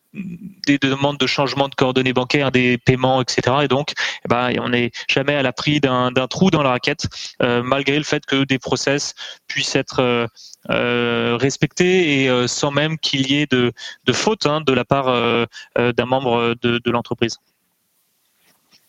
des 0.67 0.79
demandes 0.79 1.19
de 1.19 1.27
changement 1.27 1.69
de 1.69 1.75
coordonnées 1.75 2.13
bancaires, 2.13 2.51
des 2.53 2.79
paiements, 2.79 3.21
etc. 3.21 3.57
Et 3.65 3.69
donc, 3.69 3.93
eh 4.25 4.29
ben, 4.29 4.53
on 4.61 4.71
n'est 4.71 4.93
jamais 5.09 5.35
à 5.35 5.43
l'abri 5.43 5.81
d'un 5.81 6.11
d'un 6.13 6.29
trou 6.29 6.51
dans 6.51 6.63
la 6.63 6.71
raquette, 6.71 7.07
euh, 7.43 7.63
malgré 7.63 7.99
le 7.99 8.05
fait 8.05 8.25
que 8.25 8.45
des 8.45 8.59
process 8.59 9.15
puissent 9.49 9.77
être 9.77 10.01
euh, 10.01 10.27
euh 10.71 11.37
respectés 11.39 12.23
et 12.23 12.31
euh, 12.31 12.47
sans 12.47 12.71
même 12.71 12.99
qu'il 12.99 13.31
y 13.31 13.41
ait 13.41 13.47
de, 13.47 13.73
de 14.05 14.13
faute 14.13 14.47
hein, 14.47 14.61
de 14.61 14.73
la 14.73 14.85
part 14.85 15.07
d'un 15.77 16.07
membre 16.07 16.55
de, 16.63 16.79
de 16.79 16.91
l'entreprise. 16.91 17.39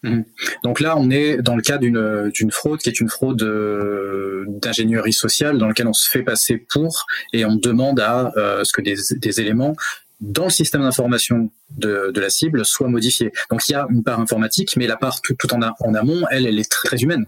Mhm. 0.05 0.25
Donc 0.63 0.79
là, 0.79 0.95
on 0.97 1.09
est 1.09 1.37
dans 1.41 1.55
le 1.55 1.61
cas 1.61 1.77
d'une 1.77 2.51
fraude 2.51 2.79
qui 2.79 2.89
est 2.89 2.99
une 2.99 3.09
fraude 3.09 3.41
euh, 3.41 4.45
d'ingénierie 4.47 5.13
sociale 5.13 5.57
dans 5.57 5.67
laquelle 5.67 5.87
on 5.87 5.93
se 5.93 6.09
fait 6.09 6.23
passer 6.23 6.57
pour 6.57 7.05
et 7.33 7.45
on 7.45 7.55
demande 7.55 7.99
à 7.99 8.31
euh, 8.37 8.63
ce 8.63 8.71
que 8.71 8.81
des, 8.81 9.41
éléments 9.41 9.75
dans 10.21 10.45
le 10.45 10.49
système 10.49 10.81
d'information 10.81 11.51
de, 11.71 12.13
la 12.15 12.29
cible 12.29 12.65
soient 12.65 12.87
modifiés. 12.87 13.31
Donc 13.49 13.67
il 13.67 13.73
y 13.73 13.75
a 13.75 13.87
une 13.89 14.03
part 14.03 14.19
informatique, 14.19 14.75
mais 14.77 14.87
la 14.87 14.95
part 14.95 15.21
tout, 15.21 15.35
en, 15.53 15.59
en 15.61 15.93
amont, 15.93 16.25
elle, 16.31 16.45
elle 16.45 16.59
est 16.59 16.71
très 16.71 16.97
humaine. 16.97 17.25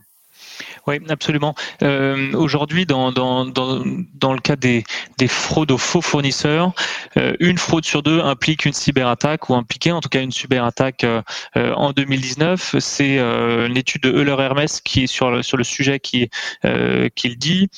Oui, 0.87 1.01
absolument. 1.09 1.53
Euh, 1.83 2.31
Aujourd'hui, 2.33 2.85
dans, 2.85 3.11
dans, 3.11 3.45
dans, 3.45 3.83
dans, 4.13 4.33
le 4.33 4.39
cas 4.39 4.55
des, 4.55 4.85
des 5.17 5.27
fraudes 5.27 5.71
aux 5.71 5.77
faux 5.77 6.01
fournisseurs, 6.01 6.71
euh, 7.17 7.35
une 7.41 7.57
fraude 7.57 7.83
sur 7.83 8.01
deux 8.03 8.21
implique 8.21 8.63
une 8.63 8.71
cyberattaque 8.71 9.49
ou 9.49 9.55
impliquait 9.55 9.91
en 9.91 9.99
tout 9.99 10.07
cas 10.07 10.21
une 10.21 10.31
cyberattaque 10.31 11.03
euh, 11.03 11.21
euh 11.57 11.73
en 11.73 11.91
2019. 11.91 12.77
C'est 12.79 13.19
euh, 13.19 13.67
une 13.67 13.75
étude 13.75 14.03
de 14.03 14.11
Euler-Hermès 14.11 14.79
qui 14.79 15.03
est 15.03 15.07
sur 15.07 15.29
le, 15.29 15.43
sur 15.43 15.57
le 15.57 15.65
sujet 15.65 15.99
qui, 15.99 16.29
euh, 16.63 17.09
qui 17.13 17.29
le 17.29 17.35
dit 17.35 17.69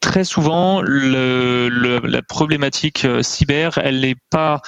très 0.00 0.24
souvent, 0.24 0.82
le, 0.82 1.68
le, 1.68 2.00
la 2.00 2.22
problématique 2.22 3.06
cyber, 3.22 3.78
elle 3.78 4.00
n'est 4.00 4.16
pas 4.30 4.60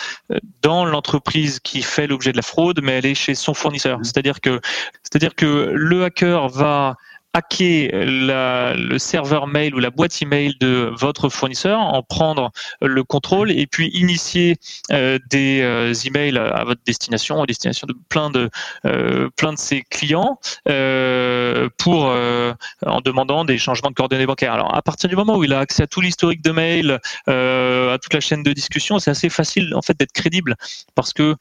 dans 0.62 0.87
l'entreprise 0.87 1.58
qui 1.58 1.82
fait 1.82 2.06
l'objet 2.06 2.31
de 2.31 2.37
la 2.37 2.43
fraude, 2.43 2.81
mais 2.82 2.93
elle 2.93 3.06
est 3.06 3.17
chez 3.17 3.34
son 3.34 3.53
fournisseur. 3.53 3.98
C'est-à-dire 4.03 4.41
que, 4.41 4.60
c'est-à-dire 5.03 5.34
que 5.34 5.72
le 5.74 6.05
hacker 6.05 6.48
va 6.48 6.96
hacker 7.34 7.91
la, 7.93 8.74
le 8.74 8.98
serveur 8.98 9.46
mail 9.46 9.74
ou 9.74 9.81
la 9.81 9.91
boîte 9.91 10.22
email 10.22 10.55
de 10.60 10.91
votre 10.96 11.29
fournisseur, 11.29 11.79
en 11.81 12.03
prendre 12.03 12.53
le 12.81 13.03
contrôle 13.05 13.50
et 13.50 13.67
puis 13.67 13.88
initier 13.88 14.56
euh, 14.93 15.19
des 15.31 15.60
euh, 15.62 15.93
emails 16.06 16.38
à 16.38 16.64
votre 16.64 16.81
destination, 16.86 17.43
à 17.43 17.46
destination 17.46 17.86
de 17.86 17.94
plein 18.08 18.31
de 18.31 18.50
euh, 18.86 19.29
plein 19.36 19.53
de 19.53 19.58
ses 19.58 19.82
clients 19.82 20.38
euh, 20.69 21.69
pour 21.79 22.06
euh, 22.06 22.53
en 22.86 23.00
demandant 23.00 23.44
des 23.44 23.58
changements 23.58 23.91
de 23.91 23.94
coordonnées 23.94 24.26
bancaires. 24.26 24.53
Alors 24.53 24.74
à 24.74 24.82
partir 24.82 25.08
du 25.08 25.17
moment 25.17 25.36
où 25.36 25.44
il 25.44 25.53
a 25.53 25.58
accès 25.58 25.82
à 25.82 25.86
tout 25.86 26.00
l'historique 26.00 26.43
de 26.43 26.53
mail, 26.53 27.00
à 27.26 27.98
toute 28.00 28.14
la 28.14 28.20
chaîne 28.20 28.43
de 28.43 28.53
discussion, 28.53 28.98
c'est 28.98 29.10
assez 29.10 29.29
facile 29.29 29.74
en 29.74 29.82
fait 29.82 29.98
d'être 29.98 30.12
crédible 30.12 30.55
parce 30.94 31.12
que 31.12 31.34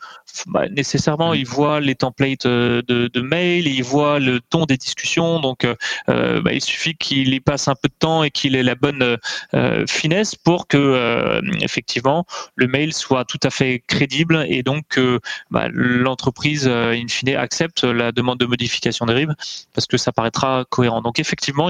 bah, 0.48 0.68
nécessairement 0.70 1.34
il 1.34 1.46
voit 1.46 1.80
les 1.80 1.96
templates 1.96 2.48
de, 2.48 2.82
de 2.88 3.22
mail, 3.22 3.68
il 3.68 3.84
voit 3.84 4.20
le 4.20 4.40
ton 4.40 4.66
des 4.66 4.78
discussions, 4.78 5.40
donc 5.40 5.66
euh, 5.66 5.76
bah, 6.08 6.54
il 6.54 6.62
suffit 6.62 6.96
qu'il 6.96 7.34
y 7.34 7.40
passe 7.44 7.68
un 7.68 7.76
peu 7.76 7.90
de 7.90 7.94
temps 7.98 8.24
et 8.24 8.32
qu'il 8.32 8.56
ait 8.56 8.64
la 8.64 8.76
bonne 8.76 9.18
euh, 9.54 9.86
finesse 9.88 10.36
pour 10.36 10.68
que 10.68 10.78
euh, 10.78 11.42
effectivement 11.62 12.26
le 12.56 12.68
mail 12.68 12.94
soit 12.94 13.26
tout 13.26 13.40
à 13.44 13.50
fait 13.50 13.84
crédible 13.88 14.46
et 14.48 14.64
donc 14.64 14.86
que 14.90 15.20
bah, 15.52 15.68
l'entreprise 15.72 16.68
in 16.68 17.08
fine 17.08 17.36
accepte 17.36 17.84
la 17.84 18.12
demande 18.12 18.40
de 18.40 18.46
modification 18.46 19.06
des 19.06 19.14
RIB 19.14 19.32
parce 19.74 19.88
que 19.88 19.98
ça 19.98 20.12
paraîtra 20.12 20.66
cohérent. 20.70 21.02
Donc 21.02 21.20
effectivement, 21.20 21.70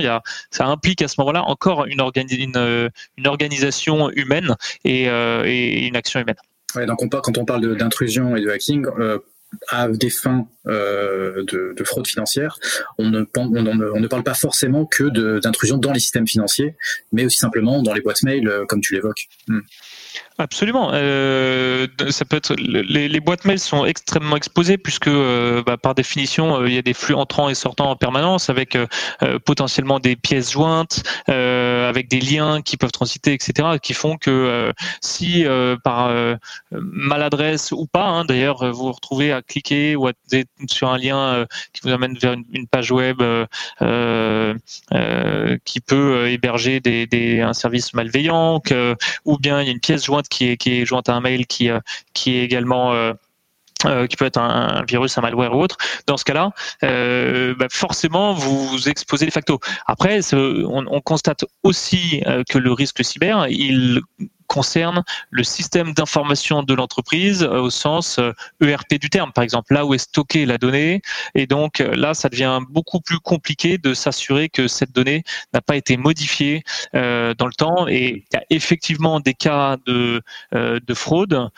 ça 0.52 0.68
implique 0.68 1.02
à 1.02 1.08
ce 1.08 1.16
moment-là 1.20 1.44
encore 1.44 1.86
une, 1.86 2.02
organisation 2.02 4.12
humaine 4.12 4.56
et, 4.84 5.88
une 5.88 5.96
action 5.96 6.20
humaine. 6.20 6.36
Donc 6.88 7.02
on 7.02 7.10
quand 7.10 7.38
on 7.38 7.46
parle 7.46 7.78
d'intrusion 7.78 8.36
et 8.36 8.42
de 8.42 8.50
hacking, 8.50 8.86
à 9.70 9.88
des 9.88 10.10
fins 10.10 10.48
euh, 10.68 11.44
de, 11.44 11.74
de, 11.76 11.84
fraude 11.84 12.08
financière, 12.08 12.58
on 12.98 13.10
ne, 13.10 14.08
parle 14.08 14.24
pas 14.24 14.34
forcément 14.34 14.86
que 14.86 15.40
d'intrusion 15.40 15.78
dans 15.78 15.92
les 15.92 16.00
systèmes 16.00 16.28
financiers, 16.28 16.76
mais 17.12 17.26
aussi 17.26 17.38
simplement 17.38 17.82
dans 17.82 17.94
les 17.94 18.02
boîtes 18.02 18.24
mail, 18.24 18.48
euh, 18.48 18.66
comme 18.66 18.82
tu 18.82 18.94
l'évoques. 18.94 19.28
Hmm. 19.48 19.60
Absolument. 20.40 20.90
Euh, 20.94 21.86
ça 22.10 22.26
peut 22.26 22.38
être 22.38 22.56
les, 22.56 23.20
boîtes 23.20 23.46
mail 23.46 23.60
sont 23.60 23.86
extrêmement 23.86 24.36
exposées 24.36 24.80
puisque 24.80 25.08
euh, 25.08 25.62
bah, 25.64 25.78
par 25.78 25.94
définition 25.94 26.60
euh, 26.60 26.68
il 26.68 26.74
y 26.74 26.78
a 26.80 26.82
des 26.82 26.96
flux 26.96 27.14
entrants 27.14 27.50
et 27.50 27.56
sortants 27.56 27.92
en 27.92 27.96
permanence 27.96 28.50
avec 28.50 28.78
potentiellement 29.46 30.00
des 30.00 30.16
pièces 30.16 30.52
jointes, 30.52 31.04
avec 31.28 32.10
des 32.10 32.20
liens 32.20 32.62
qui 32.62 32.78
peuvent 32.78 32.92
transiter, 32.92 33.34
etc. 33.34 33.78
qui 33.82 33.94
font 33.94 34.18
que 34.18 34.74
si 35.02 35.46
par 35.84 36.12
maladresse 36.72 37.72
ou 37.72 37.86
pas, 37.86 38.06
hein, 38.06 38.26
d'ailleurs 38.26 38.72
vous 38.72 38.84
vous 38.84 38.92
retrouvez 38.92 39.32
à 39.32 39.42
cliquer 39.42 39.96
ou 39.96 40.08
à 40.08 40.14
sur 40.68 40.90
un 40.90 40.98
lien 40.98 41.46
qui 41.74 41.82
vous 41.84 41.90
amène 41.90 42.18
vers 42.18 42.34
une, 42.34 42.68
page 42.68 42.92
web 42.92 43.22
qui 45.64 45.80
peut 45.82 46.28
héberger 46.30 46.80
des, 46.80 47.42
un 47.42 47.54
service 47.54 47.94
malveillant, 47.94 48.62
ou 49.26 49.38
bien 49.38 49.62
il 49.62 49.66
y 49.66 49.70
a 49.70 49.74
une 49.74 49.80
pièce 49.80 50.06
jointe 50.06 50.23
qui 50.30 50.50
est, 50.50 50.58
qui 50.58 50.86
jointe 50.86 51.10
à 51.10 51.14
un 51.14 51.22
mail 51.22 51.48
qui, 51.48 51.70
euh, 51.70 51.80
qui 52.14 52.38
est 52.38 52.44
également 52.44 52.94
euh, 52.94 53.14
euh, 53.86 54.08
qui 54.08 54.16
peut 54.16 54.26
être 54.26 54.38
un, 54.38 54.84
virus, 54.88 55.18
un 55.18 55.22
malware 55.22 55.56
ou 55.56 55.62
autre. 55.62 55.78
Dans 56.08 56.16
ce 56.16 56.24
cas-là, 56.24 56.52
bah, 56.82 57.68
forcément, 57.70 58.34
vous 58.34 58.66
vous 58.68 58.90
exposez 58.90 59.26
de 59.26 59.32
facto. 59.32 59.60
Après, 59.88 60.22
on, 60.34 61.02
constate 61.02 61.44
aussi 61.64 62.24
que 62.50 62.58
le 62.58 62.72
risque 62.72 63.04
cyber, 63.04 63.48
il 63.50 64.02
concerne 64.54 65.04
le 65.32 65.44
système 65.44 65.94
d'information 65.94 66.62
de 66.62 66.74
l'entreprise 66.76 67.42
euh, 67.42 67.60
au 67.60 67.72
sens 67.72 68.20
ERP 68.62 68.94
euh, 68.94 68.96
e 68.96 68.98
du 69.00 69.10
terme, 69.10 69.32
par 69.32 69.44
exemple, 69.44 69.74
là 69.74 69.84
où 69.86 69.96
est 69.96 69.98
stockée 69.98 70.46
la 70.46 70.60
donnée. 70.60 71.02
Et 71.34 71.48
donc 71.48 71.82
euh, 71.82 71.96
là, 71.96 72.14
ça 72.14 72.30
devient 72.30 72.60
beaucoup 72.70 73.02
plus 73.02 73.20
compliqué 73.20 73.80
de 73.80 73.96
s'assurer 73.96 74.50
que 74.50 74.68
cette 74.68 74.92
donnée 74.92 75.24
n'a 75.54 75.62
pas 75.62 75.76
été 75.76 75.98
modifiée 75.98 76.64
dans 76.94 77.48
le 77.48 77.54
temps. 77.54 77.88
Et 77.88 78.24
il 78.32 78.36
y 78.36 78.38
a 78.38 78.44
effectivement 78.50 79.20
des 79.20 79.34
cas 79.34 79.78
de, 79.86 80.22
de 80.52 80.94
fraude, 80.94 81.50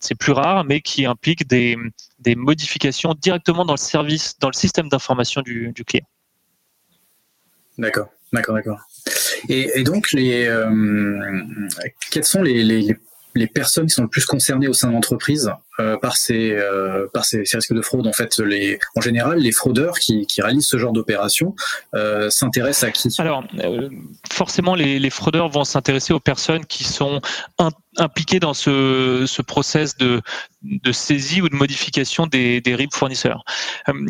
c'est 0.00 0.14
plus 0.18 0.32
rare, 0.32 0.64
mais 0.64 0.80
qui 0.80 1.06
impliquent 1.06 1.46
des, 1.46 1.76
des 2.18 2.34
modifications 2.34 3.14
directement 3.14 3.64
dans 3.64 3.74
le 3.74 3.84
service, 3.94 4.38
dans 4.38 4.48
le 4.48 4.54
système 4.54 4.88
d'information 4.88 5.42
du, 5.42 5.72
du 5.72 5.84
client. 5.84 6.06
D'accord, 7.78 8.08
d'accord, 8.32 8.54
d'accord. 8.54 8.80
Et, 9.48 9.82
donc, 9.82 10.12
les, 10.12 10.46
euh, 10.46 11.30
quelles 12.10 12.24
sont 12.24 12.42
les, 12.42 12.62
les, 12.62 12.96
les, 13.34 13.46
personnes 13.46 13.86
qui 13.86 13.94
sont 13.94 14.02
le 14.02 14.08
plus 14.08 14.26
concernées 14.26 14.68
au 14.68 14.72
sein 14.72 14.88
de 14.88 14.92
l'entreprise 14.92 15.50
euh, 15.80 15.96
par, 15.96 16.16
ces, 16.16 16.52
euh, 16.52 17.06
par 17.12 17.24
ces, 17.24 17.44
risques 17.52 17.74
de 17.74 17.82
fraude 17.82 18.06
En 18.06 18.12
fait, 18.12 18.38
les, 18.38 18.78
en 18.96 19.00
général, 19.00 19.38
les 19.38 19.52
fraudeurs 19.52 19.98
qui, 19.98 20.26
qui 20.26 20.42
réalisent 20.42 20.68
ce 20.68 20.78
genre 20.78 20.92
d'opération 20.92 21.54
euh, 21.94 22.30
s'intéressent 22.30 22.88
à 22.88 22.92
qui? 22.92 23.08
Alors, 23.18 23.44
euh, 23.58 23.88
forcément, 24.30 24.74
les, 24.74 25.10
fraudeurs 25.10 25.48
vont 25.48 25.64
s'intéresser 25.64 26.12
aux 26.12 26.20
personnes 26.20 26.64
qui 26.66 26.84
sont 26.84 27.20
impliquées 27.98 28.40
dans 28.40 28.54
ce, 28.54 29.24
ce 29.26 29.42
process 29.42 29.96
de, 29.96 30.20
de 30.62 30.92
saisie 30.92 31.42
ou 31.42 31.48
de 31.48 31.56
modification 31.56 32.26
des, 32.26 32.60
des 32.60 32.76
fournisseurs. 32.92 33.44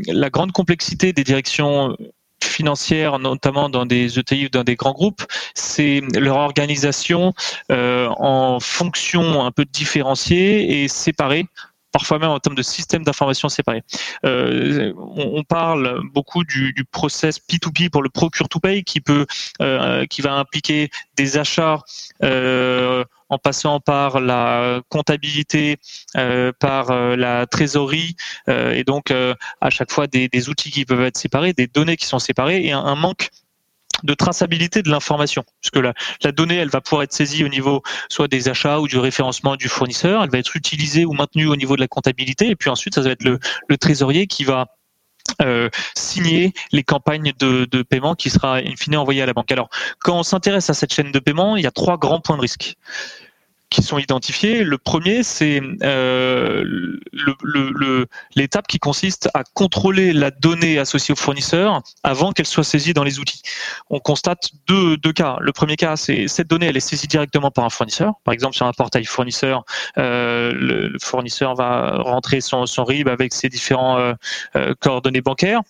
la 0.06 0.30
grande 0.30 0.52
complexité 0.52 1.12
des 1.12 1.24
directions 1.24 1.96
financière, 2.42 3.18
notamment 3.18 3.68
dans 3.68 3.86
des 3.86 4.18
ETI 4.18 4.46
ou 4.46 4.48
dans 4.48 4.64
des 4.64 4.76
grands 4.76 4.92
groupes, 4.92 5.22
c'est 5.54 6.02
leur 6.14 6.36
organisation 6.36 7.32
euh, 7.70 8.08
en 8.18 8.60
fonctions 8.60 9.44
un 9.44 9.50
peu 9.50 9.64
différenciées 9.64 10.82
et 10.82 10.88
séparées 10.88 11.46
parfois 11.92 12.18
même 12.18 12.30
en 12.30 12.40
termes 12.40 12.56
de 12.56 12.62
système 12.62 13.04
d'information 13.04 13.48
séparés. 13.48 13.82
Euh, 14.24 14.92
on, 14.96 15.44
parle 15.44 16.00
beaucoup 16.12 16.42
du, 16.42 16.72
du, 16.72 16.84
process 16.84 17.38
P2P 17.38 17.90
pour 17.90 18.02
le 18.02 18.08
procure 18.08 18.48
to 18.48 18.58
pay 18.58 18.82
qui 18.82 19.00
peut, 19.00 19.26
euh, 19.60 20.06
qui 20.06 20.22
va 20.22 20.32
impliquer 20.32 20.88
des 21.16 21.36
achats 21.36 21.80
euh, 22.24 23.04
en 23.32 23.38
passant 23.38 23.80
par 23.80 24.20
la 24.20 24.82
comptabilité, 24.90 25.78
euh, 26.18 26.52
par 26.58 26.90
euh, 26.90 27.16
la 27.16 27.46
trésorerie, 27.46 28.14
euh, 28.50 28.74
et 28.74 28.84
donc 28.84 29.10
à 29.10 29.70
chaque 29.70 29.90
fois 29.90 30.06
des, 30.06 30.48
outils 30.50 30.70
qui 30.70 30.84
peuvent 30.84 31.02
être 31.02 31.16
séparés, 31.16 31.54
des 31.54 31.66
données 31.66 31.96
qui 31.96 32.04
sont 32.04 32.18
séparées, 32.18 32.66
et 32.66 32.72
un, 32.72 32.94
manque 32.94 33.30
de 34.02 34.12
traçabilité 34.12 34.82
de 34.82 34.90
l'information, 34.90 35.44
puisque 35.62 35.76
la, 35.76 36.32
donnée, 36.32 36.56
elle 36.56 36.68
va 36.68 36.82
pouvoir 36.82 37.04
être 37.04 37.12
saisie 37.14 37.42
au 37.42 37.48
niveau 37.48 37.82
soit 38.10 38.28
des 38.28 38.50
achats 38.50 38.80
ou 38.80 38.86
du 38.86 38.98
référencement 38.98 39.56
du 39.56 39.68
fournisseur, 39.68 40.22
elle 40.22 40.30
va 40.30 40.38
être 40.38 40.54
utilisée 40.54 41.06
ou 41.06 41.12
maintenue 41.12 41.46
au 41.46 41.56
niveau 41.56 41.76
de 41.76 41.80
la 41.80 41.88
comptabilité, 41.88 42.50
et 42.50 42.56
puis 42.56 42.68
ensuite, 42.68 42.96
ça 42.96 43.00
va 43.00 43.10
être 43.10 43.24
le, 43.24 43.38
trésorier 43.78 44.26
qui 44.26 44.44
va 44.44 44.66
signer 45.96 46.52
les 46.72 46.82
campagnes 46.82 47.32
de, 47.38 47.82
paiement 47.82 48.14
qui 48.14 48.28
sera 48.28 48.56
in 48.56 48.76
fine 48.76 48.96
envoyées 48.96 49.22
à 49.22 49.26
la 49.26 49.32
banque. 49.32 49.50
Alors, 49.50 49.70
quand 50.00 50.18
on 50.18 50.22
s'intéresse 50.22 50.68
à 50.68 50.74
cette 50.74 50.92
chaîne 50.92 51.12
de 51.12 51.18
paiement, 51.18 51.56
il 51.56 51.62
y 51.62 51.66
a 51.66 51.70
trois 51.70 51.96
grands 51.96 52.20
points 52.20 52.36
de 52.36 52.42
risque 52.42 52.76
qui 53.72 53.82
sont 53.82 53.98
identifiés. 53.98 54.62
Le 54.62 54.78
premier, 54.78 55.22
c'est 55.22 55.60
euh, 55.82 56.98
l'étape 58.36 58.66
qui 58.68 58.78
consiste 58.78 59.28
à 59.34 59.42
contrôler 59.54 60.12
la 60.12 60.30
donnée 60.30 60.78
associée 60.78 61.12
au 61.12 61.16
fournisseur 61.16 61.82
avant 62.04 62.32
qu'elle 62.32 62.46
soit 62.46 62.64
saisie 62.64 62.92
dans 62.92 63.02
les 63.02 63.18
outils. 63.18 63.42
On 63.90 63.98
constate 63.98 64.50
deux, 64.68 64.96
deux 64.98 65.12
cas. 65.12 65.38
Le 65.40 65.52
premier 65.52 65.76
cas, 65.76 65.96
c'est 65.96 66.28
cette 66.28 66.48
donnée, 66.48 66.66
elle 66.66 66.76
est 66.76 66.80
saisie 66.80 67.08
directement 67.08 67.50
par 67.50 67.64
un 67.64 67.70
fournisseur. 67.70 68.14
Par 68.24 68.34
exemple, 68.34 68.54
sur 68.54 68.66
un 68.66 68.72
portail 68.72 69.04
fournisseur, 69.04 69.64
euh, 69.98 70.52
le, 70.54 70.96
fournisseur 71.00 71.54
va 71.54 71.96
rentrer 71.98 72.40
son, 72.40 72.66
son 72.66 72.84
RIB 72.84 73.08
avec 73.08 73.32
ses 73.32 73.48
différents 73.48 73.98
euh, 73.98 74.74
coordonnées 74.80 75.22
bancaires 75.22 75.62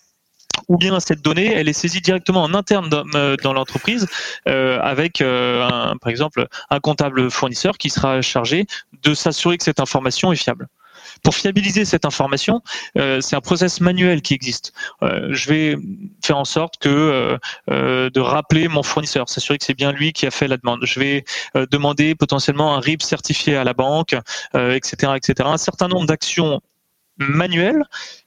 ou 0.67 0.77
bien 0.77 0.99
cette 0.99 1.21
donnée, 1.21 1.53
elle 1.53 1.69
est 1.69 1.73
saisie 1.73 2.01
directement 2.01 2.43
en 2.43 2.53
interne 2.53 2.89
dans, 2.89 3.03
euh, 3.15 3.35
l'entreprise 3.43 4.07
euh, 4.47 4.79
avec, 4.81 5.21
euh, 5.21 5.67
un, 5.67 5.97
par 5.97 6.09
exemple, 6.09 6.47
un 6.69 6.79
comptable 6.79 7.29
fournisseur 7.29 7.77
qui 7.77 7.89
sera 7.89 8.21
chargé 8.21 8.65
de 9.03 9.13
s'assurer 9.13 9.57
que 9.57 9.63
cette 9.63 9.79
information 9.79 10.31
est 10.31 10.37
fiable. 10.37 10.67
Pour 11.21 11.35
fiabiliser 11.35 11.85
cette 11.85 12.05
information, 12.05 12.61
c'est 12.95 13.35
un 13.35 13.41
process 13.41 13.79
manuel 13.79 14.21
qui 14.21 14.33
existe. 14.33 14.73
Je 15.01 15.47
vais 15.47 15.77
faire 16.23 16.37
en 16.37 16.45
sorte 16.45 16.77
que 16.79 17.37
de 17.67 18.19
rappeler 18.19 18.67
mon 18.67 18.83
fournisseur, 18.83 19.29
s'assurer 19.29 19.57
que 19.57 19.63
c'est 19.63 19.75
bien 19.75 19.91
lui 19.91 20.11
qui 20.11 20.25
a 20.25 20.31
fait 20.31 20.47
la 20.47 20.57
demande. 20.57 20.79
Je 20.83 20.99
vais 20.99 21.23
demander 21.71 22.15
potentiellement 22.15 22.75
un 22.75 22.79
RIB 22.79 23.01
certifié 23.01 23.55
à 23.55 23.63
la 23.63 23.73
banque, 23.73 24.15
etc., 24.53 25.13
etc. 25.15 25.47
Un 25.49 25.57
certain 25.57 25.87
nombre 25.87 26.07
d'actions 26.07 26.61
manuelles 27.17 27.83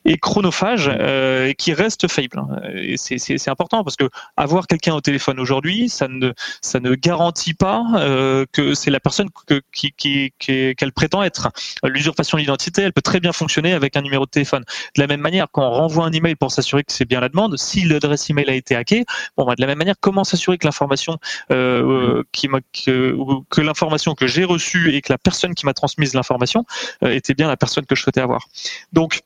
et 0.06 0.18
chronophage 0.18 0.88
euh, 0.88 1.52
qui 1.52 1.72
reste 1.74 2.08
faible. 2.08 2.40
Et 2.74 2.96
c'est 2.96 3.48
important 3.48 3.82
parce 3.84 3.96
que 3.96 4.08
avoir 4.36 4.66
quelqu'un 4.66 4.94
au 4.94 5.00
téléphone 5.00 5.40
aujourd'hui, 5.40 5.88
ça 5.88 6.08
ne 6.08 6.32
ça 6.62 6.80
ne 6.80 6.94
garantit 6.94 7.54
pas 7.54 7.84
euh, 7.96 8.46
que 8.52 8.74
c'est 8.74 8.90
la 8.90 9.00
personne 9.00 9.28
que, 9.46 9.60
qui 9.72 9.92
qui 9.92 10.32
qu'elle 10.38 10.92
prétend 10.92 11.22
être. 11.22 11.50
L'usurpation 11.84 12.38
d'identité, 12.38 12.82
elle 12.82 12.92
peut 12.92 13.02
très 13.02 13.20
bien 13.20 13.32
fonctionner 13.32 13.72
avec 13.72 13.96
un 13.96 14.02
numéro 14.02 14.24
de 14.24 14.30
téléphone. 14.30 14.64
De 14.94 15.00
la 15.00 15.08
même 15.08 15.20
manière, 15.20 15.48
quand 15.50 15.62
on 15.62 15.72
renvoie 15.72 16.04
un 16.04 16.12
email 16.12 16.36
pour 16.36 16.52
s'assurer 16.52 16.84
que 16.84 16.92
c'est 16.92 17.04
bien 17.04 17.20
la 17.20 17.28
demande, 17.28 17.56
si 17.58 17.84
l'adresse 17.84 18.30
email 18.30 18.48
a 18.48 18.54
été 18.54 18.76
hackée, 18.76 19.04
bon, 19.36 19.44
bah, 19.44 19.56
de 19.56 19.60
la 19.60 19.66
même 19.66 19.78
manière, 19.78 19.96
comment 20.00 20.22
s'assurer 20.22 20.56
que 20.56 20.66
l'information 20.66 21.18
euh, 21.50 22.22
qui 22.32 22.48
que, 22.84 23.16
que 23.50 23.60
l'information 23.60 24.14
que 24.14 24.28
j'ai 24.28 24.44
reçue 24.44 24.94
et 24.94 25.02
que 25.02 25.12
la 25.12 25.18
personne 25.18 25.54
qui 25.54 25.66
m'a 25.66 25.74
transmise 25.74 26.14
l'information 26.14 26.64
euh, 27.02 27.10
était 27.10 27.34
bien 27.34 27.48
la 27.48 27.56
personne 27.56 27.84
que 27.86 27.96
je 27.96 28.02
souhaitais 28.02 28.20
avoir. 28.20 28.46
Donc 28.92 29.22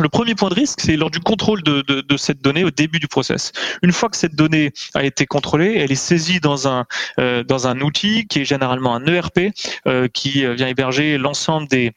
le 0.00 0.08
premier 0.08 0.34
point 0.34 0.48
de 0.48 0.54
risque, 0.54 0.80
c'est 0.80 0.96
lors 0.96 1.10
du 1.10 1.20
contrôle 1.20 1.62
de, 1.62 2.16
cette 2.16 2.40
donnée 2.40 2.64
au 2.64 2.70
début 2.70 2.98
du 2.98 3.08
process. 3.08 3.52
Une 3.82 3.92
fois 3.92 4.08
que 4.08 4.16
cette 4.16 4.34
donnée 4.34 4.72
a 4.94 5.04
été 5.04 5.26
contrôlée, 5.26 5.76
elle 5.78 5.92
est 5.92 5.96
saisie 5.96 6.40
dans 6.40 6.68
un 6.68 6.86
euh, 7.18 7.44
outil 7.82 8.26
qui 8.26 8.40
est 8.40 8.44
généralement 8.44 8.94
un 8.94 9.06
ERP 9.06 9.52
euh, 9.86 10.08
qui 10.08 10.46
vient 10.54 10.68
héberger 10.68 11.18
l'ensemble 11.18 11.68
des 11.68 11.92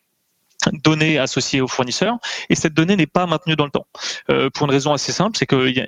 données 0.83 1.17
associées 1.17 1.61
au 1.61 1.67
fournisseur 1.67 2.17
et 2.49 2.55
cette 2.55 2.73
donnée 2.73 2.95
n'est 2.95 3.07
pas 3.07 3.25
maintenue 3.25 3.55
dans 3.55 3.65
le 3.65 3.71
temps 3.71 3.87
euh, 4.29 4.49
pour 4.49 4.65
une 4.65 4.71
raison 4.71 4.93
assez 4.93 5.11
simple 5.11 5.37
c'est 5.37 5.45
qu'il 5.45 5.75
y 5.75 5.79
a 5.79 5.85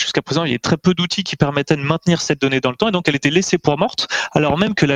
jusqu'à 0.00 0.22
présent, 0.22 0.44
il 0.44 0.52
y 0.52 0.54
a 0.54 0.58
très 0.58 0.76
peu 0.76 0.94
d'outils 0.94 1.24
qui 1.24 1.36
permettaient 1.36 1.76
de 1.76 1.82
maintenir 1.82 2.20
cette 2.20 2.40
donnée 2.40 2.60
dans 2.60 2.70
le 2.70 2.76
temps, 2.76 2.88
et 2.88 2.92
donc 2.92 3.08
elle 3.08 3.14
était 3.16 3.30
laissée 3.30 3.58
pour 3.58 3.78
morte, 3.78 4.08
alors 4.32 4.58
même 4.58 4.74
que 4.74 4.86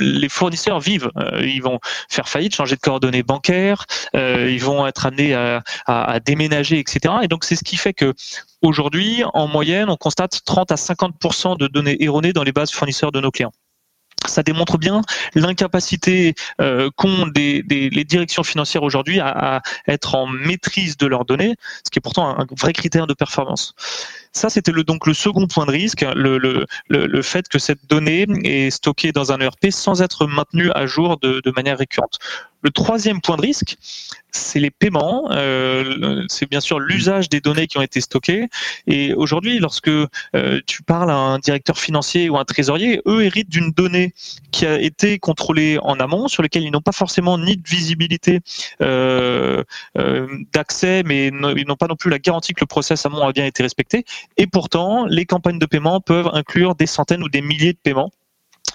les 0.00 0.28
fournisseurs 0.28 0.80
vivent. 0.80 1.10
Euh, 1.16 1.44
ils 1.44 1.62
vont 1.62 1.78
faire 2.08 2.28
faillite, 2.28 2.54
changer 2.54 2.76
de 2.76 2.80
coordonnées 2.80 3.22
bancaires, 3.22 3.86
euh, 4.14 4.50
ils 4.50 4.62
vont 4.62 4.86
être 4.86 5.06
amenés 5.06 5.34
à, 5.34 6.20
déménager, 6.24 6.78
etc. 6.78 7.14
Et 7.22 7.28
donc 7.28 7.44
c'est 7.44 7.56
ce 7.56 7.64
qui 7.64 7.76
fait 7.76 7.94
que 7.94 8.14
aujourd'hui, 8.62 9.22
en 9.34 9.46
moyenne, 9.46 9.90
on 9.90 9.96
constate 9.96 10.40
30 10.44 10.72
à 10.72 10.76
50% 10.76 11.58
de 11.58 11.66
données 11.66 12.02
erronées 12.02 12.32
dans 12.32 12.42
les 12.42 12.52
bases 12.52 12.70
fournisseurs 12.70 13.12
de 13.12 13.20
nos 13.20 13.30
clients 13.30 13.52
ça 14.28 14.42
démontre 14.42 14.78
bien 14.78 15.02
l'incapacité 15.34 16.34
euh, 16.60 16.90
qu'ont 16.96 17.30
les 17.34 17.62
directions 17.62 18.42
financières 18.42 18.82
aujourd'hui 18.82 19.20
à, 19.20 19.62
être 19.86 20.14
en 20.14 20.26
maîtrise 20.26 20.96
de 20.96 21.06
leurs 21.06 21.24
données, 21.24 21.54
ce 21.84 21.90
qui 21.90 21.98
est 21.98 22.00
pourtant 22.00 22.28
un 22.38 22.46
vrai 22.58 22.72
critère 22.72 23.06
de 23.06 23.14
performance. 23.14 23.74
Ça, 24.36 24.50
c'était 24.50 24.70
le, 24.70 24.84
donc 24.84 25.06
le 25.06 25.14
second 25.14 25.46
point 25.46 25.64
de 25.64 25.70
risque, 25.70 26.04
le, 26.14 26.36
le, 26.90 27.22
fait 27.22 27.48
que 27.48 27.58
cette 27.58 27.88
donnée 27.88 28.26
est 28.44 28.68
stockée 28.68 29.10
dans 29.10 29.32
un 29.32 29.40
ERP 29.40 29.68
sans 29.70 30.02
être 30.02 30.26
maintenue 30.26 30.70
à 30.74 30.84
jour 30.84 31.16
de, 31.16 31.52
manière 31.56 31.78
récurrente. 31.78 32.18
Le 32.60 32.70
troisième 32.70 33.22
point 33.22 33.36
de 33.36 33.42
risque, 33.42 33.78
c'est 34.32 34.60
les 34.60 34.70
paiements, 34.70 35.28
euh, 35.30 36.24
c'est 36.28 36.50
bien 36.50 36.60
sûr 36.60 36.80
l'usage 36.80 37.28
des 37.28 37.40
données 37.40 37.66
qui 37.66 37.78
ont 37.78 37.82
été 37.82 38.00
stockées. 38.00 38.48
Et 38.86 39.14
aujourd'hui, 39.14 39.58
lorsque 39.58 39.88
euh, 39.88 40.60
tu 40.66 40.82
parles 40.82 41.10
à 41.10 41.16
un 41.16 41.38
directeur 41.38 41.78
financier 41.78 42.28
ou 42.28 42.36
un 42.36 42.44
trésorier, 42.44 43.00
eux 43.06 43.24
héritent 43.24 43.48
d'une 43.48 43.70
donnée 43.70 44.12
qui 44.50 44.66
a 44.66 44.78
été 44.80 45.18
contrôlée 45.18 45.78
en 45.80 45.98
amont, 46.00 46.28
sur 46.28 46.42
laquelle 46.42 46.64
ils 46.64 46.72
n'ont 46.72 46.80
pas 46.80 46.92
forcément 46.92 47.38
ni 47.38 47.56
de 47.56 47.68
visibilité 47.68 48.40
euh, 48.82 49.62
d'accès, 50.52 51.02
mais 51.06 51.28
ils 51.28 51.64
n'ont 51.66 51.76
pas 51.76 51.86
non 51.86 51.96
plus 51.96 52.10
la 52.10 52.18
garantie 52.18 52.52
que 52.52 52.60
le 52.60 52.66
process 52.66 53.06
amont 53.06 53.26
a 53.26 53.32
bien 53.32 53.46
été 53.46 53.62
respecté. 53.62 54.04
Et 54.36 54.46
pourtant, 54.46 55.06
les 55.06 55.26
campagnes 55.26 55.58
de 55.58 55.66
paiement 55.66 56.00
peuvent 56.00 56.30
inclure 56.32 56.74
des 56.74 56.86
centaines 56.86 57.22
ou 57.22 57.28
des 57.28 57.42
milliers 57.42 57.72
de 57.72 57.78
paiements 57.78 58.10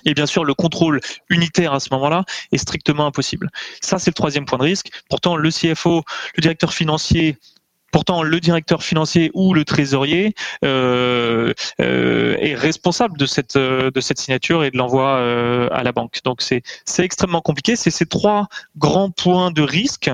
et 0.05 0.13
bien 0.13 0.25
sûr, 0.25 0.43
le 0.43 0.53
contrôle 0.53 0.99
unitaire 1.29 1.73
à 1.73 1.79
ce 1.79 1.89
moment-là 1.91 2.23
est 2.51 2.57
strictement 2.57 3.05
impossible. 3.05 3.49
Ça, 3.81 3.99
c'est 3.99 4.09
le 4.09 4.15
troisième 4.15 4.45
point 4.45 4.57
de 4.57 4.63
risque. 4.63 4.89
Pourtant, 5.09 5.35
le 5.35 5.49
CFO, 5.49 6.03
le 6.35 6.41
directeur 6.41 6.73
financier, 6.73 7.37
Pourtant, 7.91 8.23
le 8.23 8.39
directeur 8.39 8.83
financier 8.83 9.31
ou 9.33 9.53
le 9.53 9.65
trésorier 9.65 10.33
euh, 10.63 11.53
euh, 11.79 12.37
est 12.39 12.55
responsable 12.55 13.17
de 13.17 13.25
cette 13.25 13.57
de 13.57 14.01
cette 14.01 14.19
signature 14.19 14.63
et 14.63 14.71
de 14.71 14.77
l'envoi 14.77 15.17
euh, 15.17 15.67
à 15.71 15.83
la 15.83 15.91
banque. 15.91 16.19
Donc 16.23 16.41
c'est 16.41 16.63
extrêmement 16.99 17.41
compliqué. 17.41 17.75
C'est 17.75 17.91
ces 17.91 18.05
trois 18.05 18.47
grands 18.77 19.11
points 19.11 19.51
de 19.51 19.61
risque 19.61 20.09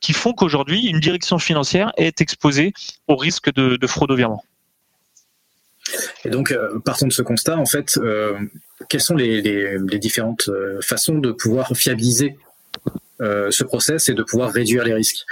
qui 0.00 0.12
font 0.12 0.32
qu'aujourd'hui 0.32 0.86
une 0.86 1.00
direction 1.00 1.38
financière 1.38 1.92
est 1.96 2.20
exposée 2.20 2.72
au 3.08 3.16
risque 3.16 3.52
de, 3.52 3.76
de 3.76 3.86
fraude 3.86 4.10
au 4.10 4.16
virement. 4.16 4.42
Et 6.24 6.30
donc, 6.30 6.50
euh, 6.50 6.78
partant 6.84 7.06
de 7.06 7.12
ce 7.12 7.22
constat, 7.22 7.56
en 7.56 7.66
fait, 7.66 7.98
euh, 7.98 8.38
quelles 8.88 9.00
sont 9.00 9.14
les, 9.14 9.78
différentes 9.98 10.48
euh, 10.48 10.80
façons 10.82 11.18
de 11.18 11.32
pouvoir 11.32 11.72
fiabiliser 11.76 12.36
ce 13.20 13.64
process 13.64 14.08
et 14.08 14.14
de 14.14 14.22
pouvoir 14.22 14.52
réduire 14.52 14.84
les 14.84 14.94
risques. 14.94 15.24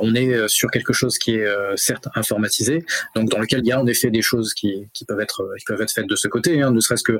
on 0.00 0.14
est 0.14 0.48
sur 0.48 0.70
quelque 0.70 0.92
chose 0.92 1.18
qui 1.18 1.36
est 1.36 1.46
certes 1.76 2.08
informatisé, 2.14 2.84
donc 3.14 3.28
dans 3.30 3.38
lequel 3.38 3.60
il 3.60 3.68
y 3.68 3.72
a 3.72 3.80
en 3.80 3.86
effet 3.86 4.10
des 4.10 4.22
choses 4.22 4.54
qui, 4.54 4.88
peuvent 5.08 5.20
être 5.20 5.48
qui 5.58 5.64
peuvent 5.66 5.80
être 5.80 5.92
faites 5.92 6.06
de 6.06 6.16
ce 6.16 6.28
côté, 6.28 6.62
hein, 6.62 6.70
ne 6.70 6.80
serait-ce 6.80 7.02
que 7.02 7.18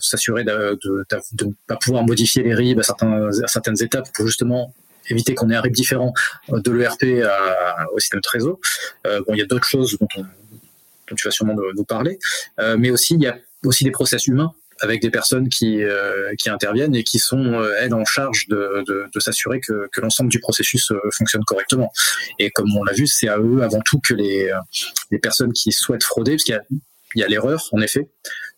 s'assurer 0.00 0.44
de, 0.44 0.78
ne 0.84 1.52
pas 1.66 1.76
pouvoir 1.76 2.04
modifier 2.04 2.42
les 2.42 2.54
RIB 2.54 2.80
à, 2.80 2.82
certaines 3.46 3.82
étapes 3.82 4.08
pour 4.14 4.26
justement 4.26 4.74
éviter 5.08 5.34
qu'on 5.34 5.50
ait 5.50 5.56
un 5.56 5.60
RIB 5.60 5.74
différent 5.74 6.12
de 6.48 6.70
l'ERP 6.72 7.04
au 7.92 7.98
système 8.00 8.20
de 8.20 8.28
réseau. 8.28 8.60
bon, 9.04 9.34
il 9.34 9.38
y 9.38 9.42
a 9.42 9.46
d'autres 9.46 9.68
choses 9.68 9.96
dont 10.00 10.08
on, 10.16 10.24
dont 11.08 11.16
tu 11.16 11.26
vas 11.26 11.30
sûrement 11.30 11.54
nous, 11.54 11.84
parler, 11.84 12.18
euh, 12.60 12.76
mais 12.78 12.90
aussi 12.90 13.14
il 13.14 13.22
y 13.22 13.26
a 13.26 13.36
aussi 13.64 13.84
des 13.84 13.90
process 13.90 14.26
humains 14.26 14.52
avec 14.80 15.00
des 15.02 15.10
personnes 15.10 15.48
qui, 15.48 15.82
euh, 15.82 16.34
qui 16.38 16.50
interviennent 16.50 16.94
et 16.94 17.02
qui 17.02 17.18
sont, 17.18 17.54
euh, 17.54 17.74
elles, 17.78 17.94
en 17.94 18.04
charge 18.04 18.46
de, 18.48 18.84
de, 18.86 19.20
s'assurer 19.20 19.60
que, 19.60 19.88
que 19.92 20.00
l'ensemble 20.00 20.30
du 20.30 20.40
processus 20.40 20.92
fonctionne 21.12 21.44
correctement. 21.44 21.90
Et 22.38 22.50
comme 22.50 22.74
on 22.76 22.84
l'a 22.84 22.92
vu, 22.92 23.06
c'est 23.06 23.28
à 23.28 23.38
eux 23.38 23.62
avant 23.62 23.80
tout 23.80 24.00
que 24.00 24.14
les, 24.14 24.52
les 25.10 25.18
personnes 25.18 25.52
qui 25.52 25.72
souhaitent 25.72 26.04
frauder, 26.04 26.32
parce 26.32 26.44
qu'il 26.44 26.60
y 27.14 27.22
a 27.22 27.28
l'erreur, 27.28 27.68
en 27.72 27.80
effet. 27.80 28.08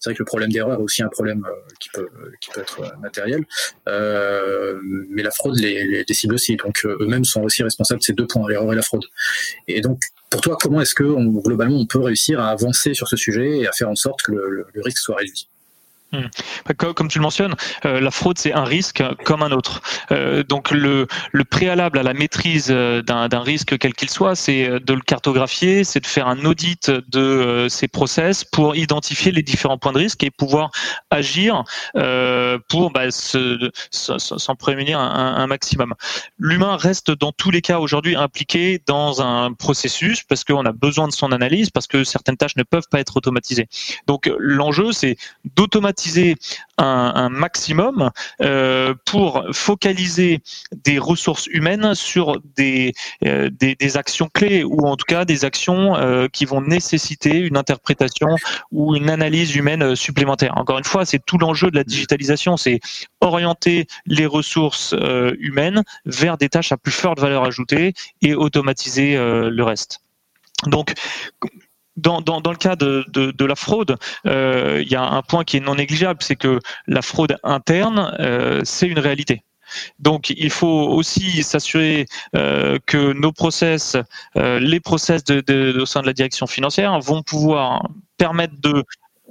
C'est 0.01 0.11
vrai 0.11 0.15
que 0.15 0.23
le 0.23 0.27
problème 0.27 0.53
d'erreur 0.53 0.79
est 0.79 0.83
aussi 0.83 1.03
un 1.03 1.09
problème 1.09 1.45
qui, 1.81 1.89
peut, 1.93 2.09
qui 2.41 2.51
peut 2.51 2.61
être 2.61 2.81
matériel. 3.01 3.45
Euh, 3.89 4.79
mais 5.11 5.23
la 5.23 5.31
fraude 5.31 5.59
les, 5.59 6.05
les, 6.07 6.15
cible 6.15 6.35
aussi. 6.35 6.57
Donc 6.57 6.85
eux-mêmes 6.85 7.25
sont 7.25 7.43
aussi 7.43 7.63
responsables 7.63 8.01
de 8.01 8.05
ces 8.05 8.13
deux 8.13 8.27
points, 8.27 8.49
l'erreur 8.49 8.73
et 8.73 8.77
la 8.77 8.83
fraude. 8.83 9.05
Et 9.67 9.81
donc 9.81 10.01
pour 10.31 10.41
toi, 10.41 10.57
comment 10.61 10.81
est-ce 10.81 10.95
que 10.95 11.05
globalement 11.43 11.79
on 11.79 11.87
peut 11.87 12.01
réussir 12.01 12.41
à 12.41 12.51
avancer 12.51 12.95
sur 12.95 13.09
ce 13.09 13.17
sujet 13.17 13.59
et 13.59 13.67
à 13.67 13.73
faire 13.73 13.89
en 13.89 13.97
sorte 13.97 14.23
que 14.23 14.33
le 14.33 14.83
risque 14.83 14.99
soit 14.99 15.17
réduit? 15.17 15.49
Comme 16.77 17.09
tu 17.09 17.19
le 17.19 17.23
mentionnes, 17.23 17.55
euh, 17.85 18.01
la 18.01 18.11
fraude 18.11 18.39
c'est 18.39 18.53
un 18.53 18.65
risque 18.65 19.03
comme 19.25 19.43
un 19.43 19.53
autre. 19.53 19.83
Euh, 20.11 20.43
donc 20.43 20.71
le, 20.71 21.07
le, 21.33 21.45
préalable 21.45 21.99
à 21.99 22.03
la 22.03 22.15
maîtrise 22.15 22.69
euh, 22.71 23.03
d'un 23.03 23.41
risque 23.41 23.79
quel 23.79 23.95
qu'il 23.95 24.11
soit, 24.11 24.35
c'est 24.35 24.81
de 24.81 24.93
le 24.93 25.01
cartographier, 25.01 25.85
c'est 25.85 26.01
de 26.01 26.07
faire 26.07 26.29
un 26.29 26.45
audit 26.45 26.91
de 26.91 27.67
ces 27.69 27.89
process 27.89 28.45
pour 28.45 28.77
identifier 28.77 29.33
les 29.33 29.43
différents 29.43 29.79
points 29.79 29.93
de 29.93 29.99
risque 29.99 30.23
et 30.23 30.31
pouvoir 30.31 30.71
agir 31.11 31.65
pour 32.69 32.91
bah, 32.91 33.11
s'en 33.11 34.57
prémunir 34.57 34.99
un, 34.99 35.37
un 35.37 35.47
maximum. 35.47 35.95
L'humain 36.39 36.77
reste 36.77 37.11
dans 37.11 37.33
tous 37.33 37.51
les 37.51 37.61
cas 37.61 37.79
aujourd'hui 37.79 38.17
impliqué 38.17 38.81
dans 38.87 39.21
un 39.21 39.53
processus 39.53 40.23
parce 40.23 40.45
qu'on 40.45 40.65
a 40.65 40.73
besoin 40.73 41.09
de 41.09 41.13
son 41.13 41.33
analyse, 41.33 41.71
parce 41.71 41.87
que 41.87 42.05
certaines 42.05 42.37
tâches 42.37 42.57
ne 42.57 42.63
peuvent 42.63 42.89
pas 42.91 43.01
être 43.01 43.17
automatisées. 43.17 43.69
Donc 44.07 44.31
l'enjeu 44.39 44.93
c'est 44.93 45.17
d'automatiser 45.57 45.98
un, 46.79 47.29
maximum 47.29 48.11
euh, 48.41 48.95
pour 49.05 49.45
focaliser 49.53 50.41
des 50.73 50.99
ressources 50.99 51.47
humaines 51.49 51.95
sur 51.95 52.41
des, 52.57 52.95
euh, 53.25 53.51
des, 53.51 53.97
actions 53.97 54.29
clés 54.33 54.65
ou 54.65 54.87
en 54.87 54.97
tout 54.97 55.07
cas 55.07 55.25
des 55.25 55.45
actions 55.45 55.97
euh, 55.97 56.29
qui 56.29 56.45
vont 56.45 56.61
nécessiter 56.61 57.39
une 57.39 57.57
interprétation 57.57 58.29
ou 58.71 58.95
une 58.95 59.11
analyse 59.11 59.57
humaine 59.57 59.97
supplémentaire. 59.97 60.57
Encore 60.57 60.79
une 60.79 60.85
fois, 60.85 61.05
c'est 61.05 61.25
tout 61.25 61.39
l'enjeu 61.39 61.71
de 61.71 61.77
la 61.77 61.85
digitalisation, 61.85 62.57
c'est 62.57 62.81
orienter 63.21 63.87
les 64.07 64.27
ressources 64.27 64.95
humaines 65.39 65.83
vers 66.05 66.39
des 66.39 66.49
tâches 66.49 66.73
à 66.73 66.77
plus 66.77 66.93
forte 66.93 67.19
valeur 67.19 67.45
ajoutée 67.45 67.95
et 68.23 68.35
automatiser 68.35 69.17
le 69.17 69.63
reste. 69.63 70.01
Donc, 70.67 70.93
dans, 71.99 72.51
le 72.51 72.57
cas 72.57 72.77
de, 72.77 73.45
la 73.45 73.55
fraude, 73.55 73.97
euh, 74.27 74.83
il 74.85 74.91
y 74.91 74.97
a 74.97 75.03
un 75.03 75.23
point 75.23 75.45
qui 75.45 75.57
est 75.57 75.61
non 75.61 75.75
négligeable, 75.75 76.21
c'est 76.23 76.37
que 76.37 76.61
la 76.87 77.03
fraude 77.03 77.37
interne, 77.43 78.15
euh, 78.21 78.61
c'est 78.65 78.87
une 78.87 78.99
réalité. 78.99 79.43
Donc, 79.99 80.31
il 80.31 80.51
faut 80.51 80.89
aussi 80.89 81.43
s'assurer 81.43 82.07
euh, 82.35 82.79
que 82.87 83.13
nos 83.13 83.33
process, 83.33 83.97
les 84.35 84.81
process 84.81 85.23
au 85.31 85.87
sein 85.87 86.01
de 86.01 86.07
la 86.07 86.15
direction 86.15 86.47
financière, 86.47 86.99
vont 87.01 87.23
pouvoir 87.23 87.87
permettre 88.17 88.55
de 88.61 88.83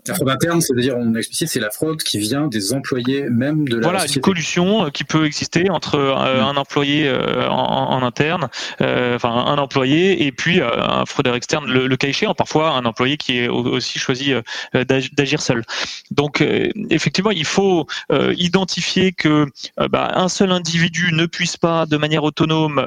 la 0.07 0.15
fraude 0.15 0.29
interne, 0.29 0.61
c'est-à-dire, 0.61 0.95
on 0.97 1.15
explicite, 1.15 1.49
c'est 1.49 1.59
la 1.59 1.69
fraude 1.69 2.01
qui 2.01 2.19
vient 2.19 2.47
des 2.47 2.73
employés 2.73 3.29
même 3.29 3.67
de 3.67 3.77
la 3.77 3.87
Voilà, 3.87 4.05
une 4.05 4.21
collusion 4.21 4.85
euh, 4.85 4.89
qui 4.89 5.03
peut 5.03 5.25
exister 5.25 5.69
entre 5.69 5.95
euh, 5.95 6.41
un 6.41 6.55
employé 6.55 7.07
euh, 7.07 7.47
en, 7.49 8.03
interne, 8.03 8.47
enfin 8.79 9.29
un 9.29 9.57
employé 9.57 10.25
et 10.25 10.31
puis 10.31 10.61
un 10.61 11.05
fraudeur 11.05 11.35
externe, 11.35 11.65
le, 11.65 11.87
le 11.87 11.97
cas 11.97 12.07
échéant, 12.07 12.33
parfois 12.33 12.71
un 12.71 12.85
employé 12.85 13.17
qui 13.17 13.39
est 13.39 13.47
aussi 13.47 13.99
choisi 13.99 14.33
d'agir 14.73 15.41
seul. 15.41 15.63
Donc, 16.11 16.43
effectivement, 16.89 17.31
il 17.31 17.45
faut 17.45 17.87
identifier 18.11 19.11
que 19.13 19.47
bah, 19.89 20.11
un 20.15 20.29
seul 20.29 20.51
individu 20.51 21.09
ne 21.11 21.25
puisse 21.25 21.57
pas, 21.57 21.85
de 21.85 21.97
manière 21.97 22.23
autonome, 22.23 22.79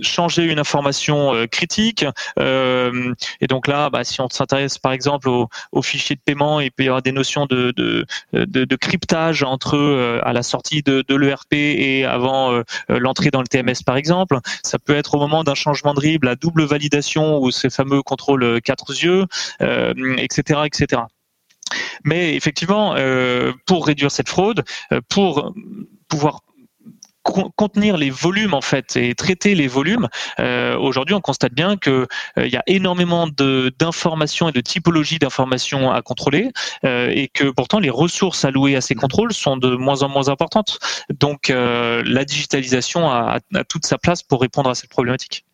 changer 0.00 0.44
une 0.44 0.58
information 0.58 1.46
critique. 1.50 2.04
et 2.38 3.46
donc 3.48 3.66
là, 3.66 3.90
bah, 3.90 4.04
si 4.04 4.20
on 4.20 4.28
s'intéresse 4.28 4.78
par 4.78 4.92
exemple 4.92 5.28
au, 5.28 5.82
fichier 5.82 6.16
de 6.16 6.20
paiement. 6.20 6.60
Il 6.60 6.70
peut 6.70 6.84
y 6.84 6.86
avoir 6.86 7.02
des 7.02 7.12
notions 7.12 7.46
de, 7.46 7.72
de, 8.32 8.76
cryptage 8.76 9.42
entre 9.42 9.76
euh, 9.76 10.20
à 10.22 10.32
la 10.32 10.42
sortie 10.42 10.82
de, 10.82 11.04
l'ERP 11.08 11.52
et 11.52 12.04
avant 12.04 12.52
euh, 12.52 12.62
euh, 12.90 12.98
l'entrée 12.98 13.30
dans 13.30 13.40
le 13.40 13.46
TMS 13.46 13.82
par 13.84 13.96
exemple. 13.96 14.38
Ça 14.62 14.78
peut 14.78 14.94
être 14.94 15.14
au 15.14 15.18
moment 15.18 15.44
d'un 15.44 15.54
changement 15.54 15.94
de 15.94 16.00
RIB, 16.00 16.24
la 16.24 16.36
double 16.36 16.64
validation 16.64 17.38
ou 17.38 17.50
ces 17.50 17.70
fameux 17.70 18.02
contrôles 18.02 18.60
quatre 18.62 18.90
yeux, 18.90 19.24
etc., 19.60 20.60
etc. 20.64 21.02
Mais 22.04 22.34
effectivement, 22.34 22.94
pour 23.66 23.86
réduire 23.86 24.10
cette 24.10 24.28
fraude, 24.28 24.62
pour 25.08 25.52
pouvoir 26.08 26.40
contenir 27.56 27.96
les 27.96 28.10
volumes 28.10 28.54
en 28.54 28.60
fait 28.60 28.96
et 28.96 29.14
traiter 29.14 29.54
les 29.54 29.68
volumes, 29.68 30.08
euh, 30.38 30.76
aujourd'hui 30.76 31.14
on 31.14 31.20
constate 31.20 31.52
bien 31.52 31.76
que 31.76 32.06
euh, 32.38 32.46
il 32.46 32.52
y 32.52 32.56
a 32.56 32.62
énormément 32.66 33.26
d'informations 33.26 34.48
et 34.48 34.52
de 34.52 34.60
typologies 34.60 35.18
d'informations 35.18 35.90
à 35.90 36.02
contrôler 36.02 36.50
euh, 36.84 37.10
et 37.12 37.28
que 37.28 37.50
pourtant 37.50 37.78
les 37.78 37.90
ressources 37.90 38.44
allouées 38.44 38.76
à 38.76 38.80
ces 38.80 38.94
contrôles 38.94 39.32
sont 39.32 39.56
de 39.56 39.74
moins 39.76 40.02
en 40.02 40.08
moins 40.08 40.28
importantes. 40.28 40.78
Donc 41.20 41.48
la 41.48 42.24
digitalisation 42.24 43.10
a, 43.10 43.38
a 43.54 43.64
toute 43.64 43.86
sa 43.86 43.98
place 43.98 44.22
pour 44.22 44.40
répondre 44.40 44.70
à 44.70 44.74
cette 44.74 44.90
problématique. 44.90 45.44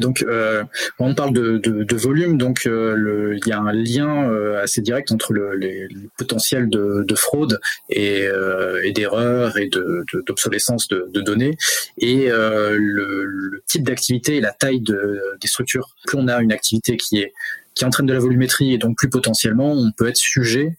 Donc 0.00 0.22
euh, 0.22 0.64
on 0.98 1.14
parle 1.14 1.32
de, 1.32 1.96
volume, 1.96 2.38
donc 2.38 2.66
euh, 2.66 3.38
il 3.42 3.48
y 3.48 3.52
a 3.52 3.60
un 3.60 3.72
lien 3.72 4.28
euh, 4.30 4.62
assez 4.62 4.80
direct 4.80 5.12
entre 5.12 5.32
le, 5.32 5.88
potentiel 6.18 6.68
de, 6.68 7.04
de, 7.06 7.14
fraude 7.14 7.60
et, 7.88 8.26
euh, 8.26 8.82
et 8.82 8.92
d'obsolescence 8.92 10.88
de, 10.88 11.20
données 11.20 11.56
et 11.98 12.28
le, 12.28 13.62
type 13.66 13.84
d'activité 13.84 14.36
et 14.36 14.40
la 14.40 14.52
taille 14.52 14.80
des 14.80 15.48
structures. 15.48 15.94
Plus 16.06 16.18
on 16.18 16.28
a 16.28 16.40
une 16.40 16.52
activité 16.52 16.96
qui 16.96 17.18
est 17.18 17.32
qui 17.74 17.84
entraîne 17.84 18.06
de 18.06 18.14
la 18.14 18.20
volumétrie 18.20 18.72
et 18.72 18.78
donc 18.78 18.96
plus 18.96 19.10
potentiellement 19.10 19.72
on 19.72 19.92
peut 19.92 20.08
être 20.08 20.16
sujet 20.16 20.76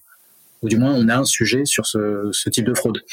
ou 0.63 0.69
du 0.69 0.77
moins 0.77 0.93
on 0.93 1.09
a 1.09 1.17
un 1.17 1.25
sujet 1.25 1.65
sur 1.65 1.85
ce 1.85 2.49
type 2.49 2.65
de 2.65 2.73
fraude. 2.73 3.03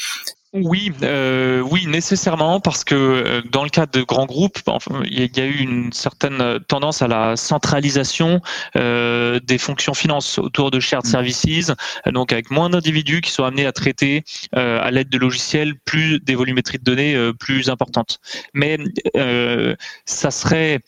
Oui, 0.55 0.93
euh, 1.03 1.59
oui, 1.59 1.85
nécessairement, 1.85 2.61
parce 2.61 2.85
que 2.85 2.95
euh, 2.95 3.41
dans 3.51 3.63
le 3.63 3.69
cadre 3.69 3.91
de 3.91 4.03
grands 4.03 4.25
groupes, 4.25 4.57
il 5.03 5.29
y 5.35 5.41
a 5.41 5.45
eu 5.45 5.57
une 5.57 5.91
certaine 5.91 6.59
tendance 6.69 7.01
à 7.01 7.07
la 7.07 7.35
centralisation 7.35 8.41
euh, 8.77 9.41
des 9.43 9.57
fonctions 9.57 9.93
finances 9.93 10.39
autour 10.39 10.71
de 10.71 10.79
shared 10.79 11.05
mm. 11.05 11.09
services, 11.09 11.71
donc 12.07 12.31
avec 12.31 12.51
moins 12.51 12.69
d'individus 12.69 13.19
qui 13.19 13.31
sont 13.31 13.43
amenés 13.43 13.65
à 13.65 13.73
traiter 13.73 14.23
à 14.53 14.89
l'aide 14.91 15.09
de 15.09 15.17
logiciels 15.17 15.75
plus 15.83 16.19
des 16.21 16.35
volumétries 16.35 16.77
de 16.77 16.83
données 16.83 17.31
plus 17.39 17.69
importantes. 17.69 18.19
Mais 18.53 18.77
ça 20.05 20.31
serait 20.31 20.79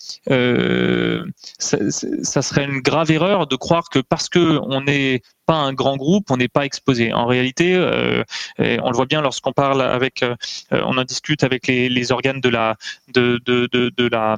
ça, 1.60 1.78
ça, 2.24 2.42
serait 2.42 2.66
une 2.66 2.80
grave 2.80 3.12
erreur 3.12 3.48
de 3.48 3.56
croire 3.56 3.90
que 3.90 4.00
parce 4.00 4.30
que 4.30 4.60
on 4.64 4.86
est 4.88 5.22
pas 5.48 5.56
un 5.56 5.74
grand 5.74 5.96
groupe, 5.96 6.30
on 6.30 6.38
n'est 6.38 6.50
pas 6.50 6.66
exposé. 6.66 7.14
En 7.14 7.26
réalité, 7.26 7.74
euh, 7.74 8.24
on 8.60 8.90
le 8.92 8.96
voit 8.96 9.06
bien 9.06 9.22
lorsqu'on 9.22 9.54
parle 9.54 9.82
avec, 9.82 10.22
euh, 10.22 10.36
on 10.72 10.98
en 10.98 11.04
discute 11.04 11.44
avec 11.44 11.68
les, 11.68 12.12
organes 12.12 12.42
de 12.42 12.50
la 12.50 12.76
de, 13.14 13.42
de, 13.46 14.08
la 14.12 14.36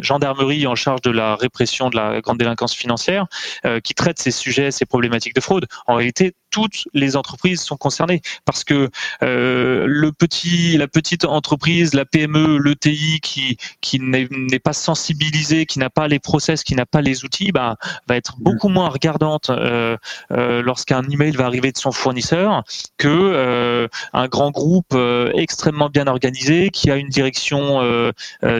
gendarmerie 0.00 0.66
en 0.66 0.76
charge 0.76 1.02
de 1.02 1.10
la 1.10 1.34
répression 1.34 1.90
de 1.90 1.96
la 1.96 2.20
grande 2.20 2.38
délinquance 2.38 2.74
financière, 2.74 3.26
euh, 3.66 3.80
qui 3.80 3.94
traite 3.94 4.18
ces 4.18 4.30
sujets, 4.30 4.70
ces 4.70 4.86
problématiques 4.86 5.34
de 5.34 5.40
fraude. 5.40 5.66
En 5.86 5.96
réalité, 5.96 6.34
toutes 6.54 6.86
les 6.94 7.16
entreprises 7.16 7.62
sont 7.62 7.76
concernées 7.76 8.22
parce 8.44 8.62
que 8.62 8.88
euh, 9.24 9.86
le 9.88 10.12
petit, 10.12 10.76
la 10.76 10.86
petite 10.86 11.24
entreprise, 11.24 11.94
la 11.94 12.04
PME, 12.04 12.58
l'ETI 12.58 13.18
qui 13.20 13.56
qui 13.80 13.98
n'est 13.98 14.60
pas 14.60 14.72
sensibilisée, 14.72 15.66
qui 15.66 15.80
n'a 15.80 15.90
pas 15.90 16.06
les 16.06 16.20
process, 16.20 16.62
qui 16.62 16.76
n'a 16.76 16.86
pas 16.86 17.00
les 17.00 17.24
outils, 17.24 17.50
bah, 17.50 17.76
va 18.06 18.14
être 18.14 18.36
beaucoup 18.38 18.68
moins 18.68 18.88
regardante 18.88 19.50
euh, 19.50 19.96
euh, 20.30 20.62
lorsqu'un 20.62 21.02
email 21.10 21.32
va 21.32 21.46
arriver 21.46 21.72
de 21.72 21.76
son 21.76 21.90
fournisseur 21.90 22.62
que 22.98 23.88
un 24.12 24.28
grand 24.28 24.52
groupe 24.52 24.96
extrêmement 25.34 25.88
bien 25.88 26.06
organisé 26.06 26.70
qui 26.70 26.88
a 26.88 26.96
une 26.96 27.08
direction 27.08 27.82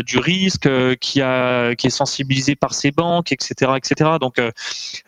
du 0.04 0.18
risque, 0.18 0.68
qui 0.96 1.22
a 1.22 1.76
qui 1.76 1.86
est 1.86 1.90
sensibilisé 1.90 2.56
par 2.56 2.74
ses 2.74 2.90
banques, 2.90 3.30
etc., 3.30 3.72
etc. 3.76 4.10
Donc 4.20 4.40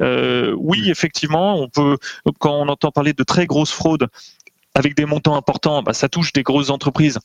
oui, 0.00 0.88
effectivement, 0.88 1.56
on 1.56 1.68
peut 1.68 1.98
quand 2.38 2.54
on 2.54 2.68
entend 2.76 2.92
parler 2.92 3.12
de 3.12 3.24
très 3.24 3.46
grosses 3.46 3.72
fraudes 3.72 4.08
avec 4.74 4.94
des 4.94 5.06
montants 5.06 5.36
importants, 5.36 5.82
bah, 5.82 5.94
ça 5.94 6.08
touche 6.08 6.32
des 6.32 6.42
grosses 6.42 6.70
entreprises 6.70 7.18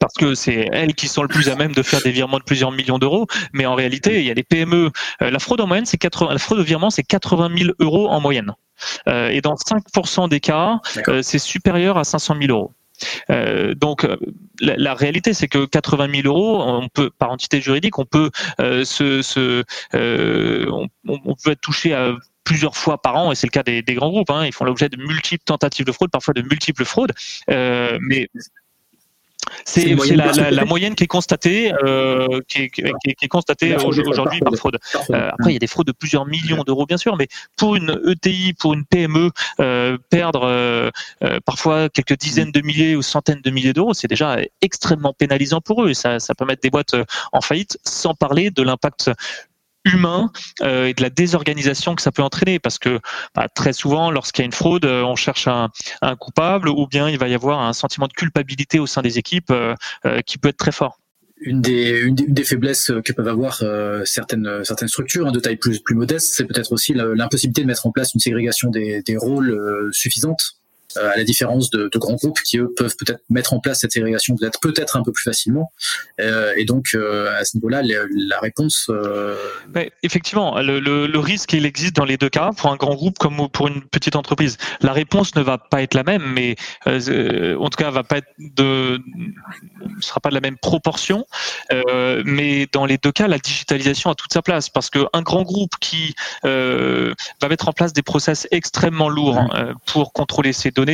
parce 0.00 0.14
que 0.14 0.34
c'est 0.34 0.68
elles 0.72 0.94
qui 0.94 1.08
sont 1.08 1.22
le 1.22 1.28
plus 1.28 1.48
à 1.48 1.54
même 1.54 1.72
de 1.72 1.82
faire 1.82 2.00
des 2.02 2.10
virements 2.10 2.38
de 2.38 2.44
plusieurs 2.44 2.72
millions 2.72 2.98
d'euros. 2.98 3.26
Mais 3.52 3.66
en 3.66 3.74
réalité, 3.74 4.20
il 4.20 4.26
y 4.26 4.30
a 4.30 4.34
des 4.34 4.42
PME. 4.42 4.90
Euh, 5.22 5.30
la 5.30 5.38
fraude 5.38 5.60
en 5.60 5.66
moyenne, 5.66 5.86
c'est 5.86 5.96
80, 5.96 6.32
la 6.32 6.38
fraude 6.38 6.58
au 6.58 6.64
virement, 6.64 6.90
c'est 6.90 7.04
80 7.04 7.56
000 7.56 7.70
euros 7.78 8.08
en 8.08 8.20
moyenne. 8.20 8.52
Euh, 9.08 9.28
et 9.28 9.40
dans 9.40 9.54
5% 9.54 10.28
des 10.28 10.40
cas, 10.40 10.80
euh, 11.08 11.22
c'est 11.22 11.38
supérieur 11.38 11.96
à 11.98 12.04
500 12.04 12.36
000 12.40 12.52
euros. 12.52 12.72
Euh, 13.28 13.74
donc 13.74 14.08
la, 14.58 14.94
réalité 14.94 15.34
c'est 15.34 15.48
que 15.48 15.66
80 15.66 16.22
000 16.22 16.26
euros, 16.26 16.62
on 16.62 16.88
peut 16.88 17.10
par 17.10 17.30
entité 17.30 17.60
juridique, 17.60 17.98
on 17.98 18.06
peut 18.06 18.30
se, 18.58 19.20
se 19.20 19.64
on, 19.92 20.88
on, 21.06 21.34
peut 21.34 21.50
être 21.50 21.60
touché 21.60 21.92
à 21.92 22.14
plusieurs 22.46 22.76
fois 22.76 23.02
par 23.02 23.16
an, 23.16 23.32
et 23.32 23.34
c'est 23.34 23.46
le 23.46 23.50
cas 23.50 23.64
des, 23.64 23.82
des 23.82 23.94
grands 23.94 24.08
groupes. 24.08 24.30
Hein, 24.30 24.46
ils 24.46 24.52
font 24.52 24.64
l'objet 24.64 24.88
de 24.88 24.96
multiples 24.96 25.44
tentatives 25.44 25.84
de 25.84 25.92
fraude, 25.92 26.10
parfois 26.10 26.32
de 26.32 26.42
multiples 26.42 26.84
fraudes. 26.84 27.12
Euh, 27.50 27.98
mais 28.00 28.30
c'est 29.64 29.94
la, 30.14 30.50
la, 30.50 30.64
moyenne 30.64 30.94
qui 30.94 31.04
est 31.04 31.08
constatée, 31.08 31.72
euh, 31.84 32.40
qui, 32.48 32.62
est, 32.62 32.70
qui, 32.70 32.84
est, 33.22 33.28
constatée 33.28 33.76
aujourd'hui 33.76 34.40
par 34.40 34.54
fraude. 34.54 34.78
Euh, 35.10 35.30
après, 35.32 35.50
il 35.50 35.54
y 35.54 35.56
a 35.56 35.60
des 35.60 35.66
fraudes 35.66 35.86
de 35.86 35.92
plusieurs 35.92 36.26
millions 36.26 36.62
d'euros, 36.62 36.86
bien 36.86 36.96
sûr, 36.96 37.16
mais 37.16 37.28
pour 37.56 37.76
une 37.76 38.00
ETI, 38.06 38.54
pour 38.54 38.74
une 38.74 38.84
PME, 38.84 39.30
euh, 39.60 39.98
perdre 40.10 40.90
parfois 41.44 41.88
quelques 41.88 42.18
dizaines 42.18 42.52
de 42.52 42.60
milliers 42.60 42.96
ou 42.96 43.02
centaines 43.02 43.40
de 43.40 43.50
milliers 43.50 43.72
d'euros, 43.72 43.94
c'est 43.94 44.08
déjà 44.08 44.38
extrêmement 44.62 45.12
pénalisant 45.12 45.60
pour 45.60 45.84
eux. 45.84 45.90
Et 45.90 45.94
ça, 45.94 46.20
ça 46.20 46.34
peut 46.34 46.44
mettre 46.44 46.62
des 46.62 46.70
boîtes 46.70 46.96
en 47.32 47.40
faillite, 47.40 47.78
sans 47.84 48.14
parler 48.14 48.50
de 48.50 48.62
l'impact 48.62 49.10
humain 49.86 50.30
euh, 50.62 50.86
et 50.86 50.94
de 50.94 51.02
la 51.02 51.10
désorganisation 51.10 51.94
que 51.94 52.02
ça 52.02 52.12
peut 52.12 52.22
entraîner. 52.22 52.58
Parce 52.58 52.78
que 52.78 53.00
bah, 53.34 53.48
très 53.48 53.72
souvent 53.72 54.10
lorsqu'il 54.10 54.42
y 54.42 54.44
a 54.44 54.46
une 54.46 54.52
fraude 54.52 54.84
euh, 54.84 55.02
on 55.02 55.16
cherche 55.16 55.48
un, 55.48 55.70
coupable 56.18 56.68
ou 56.68 56.86
bien 56.86 57.08
il 57.08 57.18
va 57.18 57.28
y 57.28 57.34
avoir 57.34 57.60
un 57.60 57.72
sentiment 57.72 58.06
de 58.06 58.12
culpabilité 58.12 58.78
au 58.78 58.86
sein 58.86 59.02
des 59.02 59.18
équipes 59.18 59.50
euh, 59.50 59.74
qui 60.24 60.38
peut 60.38 60.48
être 60.48 60.56
très 60.56 60.72
fort. 60.72 60.98
Une 61.38 61.60
des, 61.60 62.44
faiblesses 62.44 62.90
que 63.04 63.12
peuvent 63.12 63.28
avoir 63.28 63.62
certaines, 64.04 64.64
certaines 64.64 64.88
structures 64.88 65.26
hein, 65.26 65.32
de 65.32 65.38
taille 65.38 65.56
plus, 65.56 65.82
modeste, 65.90 66.32
c'est 66.34 66.44
peut-être 66.44 66.72
aussi 66.72 66.94
l'impossibilité 66.94 67.60
de 67.60 67.66
mettre 67.66 67.86
en 67.86 67.90
place 67.90 68.14
une 68.14 68.20
ségrégation 68.20 68.70
des 68.70 69.16
rôles 69.18 69.90
suffisante 69.92 70.56
euh, 70.98 71.12
à 71.12 71.16
la 71.16 71.24
différence 71.24 71.70
de, 71.70 71.88
de, 71.92 71.98
grands 71.98 72.14
groupes 72.14 72.40
qui 72.40 72.58
eux 72.58 72.72
peuvent 72.76 72.94
peut-être 72.96 73.20
mettre 73.30 73.52
en 73.52 73.60
place 73.60 73.80
cette 73.80 73.92
ségrégation 73.92 74.36
peut-être 74.36 74.60
peut-être 74.60 74.96
un 74.96 75.02
peu 75.02 75.12
plus 75.12 75.22
facilement. 75.22 75.72
Euh, 76.20 76.52
et 76.56 76.64
donc 76.64 76.88
euh, 76.94 77.38
à 77.38 77.44
ce 77.44 77.56
niveau-là, 77.56 77.82
la 77.82 78.40
réponse. 78.40 78.90
Mais 79.74 79.90
effectivement, 80.02 80.60
le, 80.60 80.80
le, 80.80 81.06
le, 81.06 81.18
risque 81.18 81.52
il 81.52 81.66
existe 81.66 81.96
dans 81.96 82.04
les 82.04 82.16
deux 82.16 82.28
cas 82.28 82.50
pour 82.56 82.70
un 82.70 82.76
grand 82.76 82.94
groupe 82.94 83.18
comme 83.18 83.48
pour 83.48 83.68
une 83.68 83.82
petite 83.82 84.16
entreprise. 84.16 84.56
La 84.80 84.92
réponse 84.92 85.34
ne 85.34 85.42
va 85.42 85.58
pas 85.58 85.82
être 85.82 85.94
la 85.94 86.02
même, 86.02 86.24
mais 86.24 86.56
en 86.86 87.68
tout 87.68 87.78
cas 87.78 87.90
va 87.90 88.04
pas 88.04 88.18
être 88.18 88.28
de, 88.38 89.00
sera 90.00 90.20
pas 90.20 90.30
de 90.30 90.34
la 90.34 90.40
même 90.40 90.58
proportion. 90.58 91.26
mais 92.24 92.66
dans 92.72 92.86
les 92.86 92.98
deux 92.98 93.12
cas, 93.12 93.28
la 93.28 93.38
digitalisation 93.38 94.10
a 94.10 94.14
toute 94.14 94.32
sa 94.32 94.42
place 94.42 94.68
parce 94.68 94.90
que 94.90 95.06
un 95.12 95.22
grand 95.22 95.42
groupe 95.42 95.74
qui 95.80 96.14
va 96.42 97.48
mettre 97.48 97.68
en 97.68 97.72
place 97.72 97.92
des 97.92 98.02
process 98.02 98.46
extrêmement 98.50 99.08
lourds 99.08 99.40
pour 99.86 100.12
contrôler 100.12 100.52
ses 100.52 100.70
données 100.70 100.85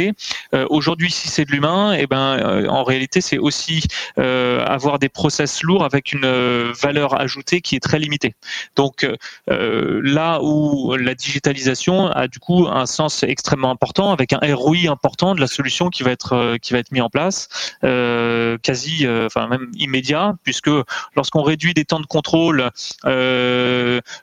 euh, 0.55 0.67
aujourd'hui, 0.71 1.11
si 1.11 1.29
c'est 1.29 1.45
de 1.45 1.53
l'humain, 1.53 1.95
eh 1.99 2.07
ben, 2.07 2.39
euh, 2.39 2.67
en 2.69 2.85
réalité, 2.85 3.21
c'est 3.21 3.39
aussi 3.39 3.83
euh, 4.19 4.65
avoir 4.65 4.99
des 4.99 5.09
process 5.09 5.63
lourds 5.63 5.85
avec 5.85 6.13
une 6.13 6.27
valeur 6.73 7.21
ajoutée 7.21 7.61
qui 7.61 7.77
est 7.77 7.81
très 7.81 7.99
limitée. 7.99 8.35
Donc 8.77 9.07
là 9.47 10.41
où 10.43 10.95
la 10.97 11.15
digitalisation 11.15 12.09
a 12.09 12.29
du 12.29 12.39
coup 12.39 12.67
un 12.69 12.87
sens 12.87 13.23
extrêmement 13.23 13.71
important, 13.71 14.13
avec 14.13 14.33
un 14.33 14.41
ROI 14.43 14.91
important 14.91 15.35
de 15.35 15.41
la 15.41 15.47
solution 15.47 15.89
qui 15.89 16.03
va 16.03 16.11
être 16.11 16.57
qui 16.61 16.73
va 16.73 16.79
être 16.79 16.93
mis 16.93 17.01
en 17.01 17.11
place, 17.11 17.49
quasi, 18.63 19.07
enfin 19.27 19.49
même 19.49 19.71
immédiat, 19.75 20.35
puisque 20.43 20.71
lorsqu'on 21.17 21.43
réduit 21.43 21.75
des 21.75 21.85
temps 21.85 22.01
de 22.01 22.07
contrôle 22.07 22.71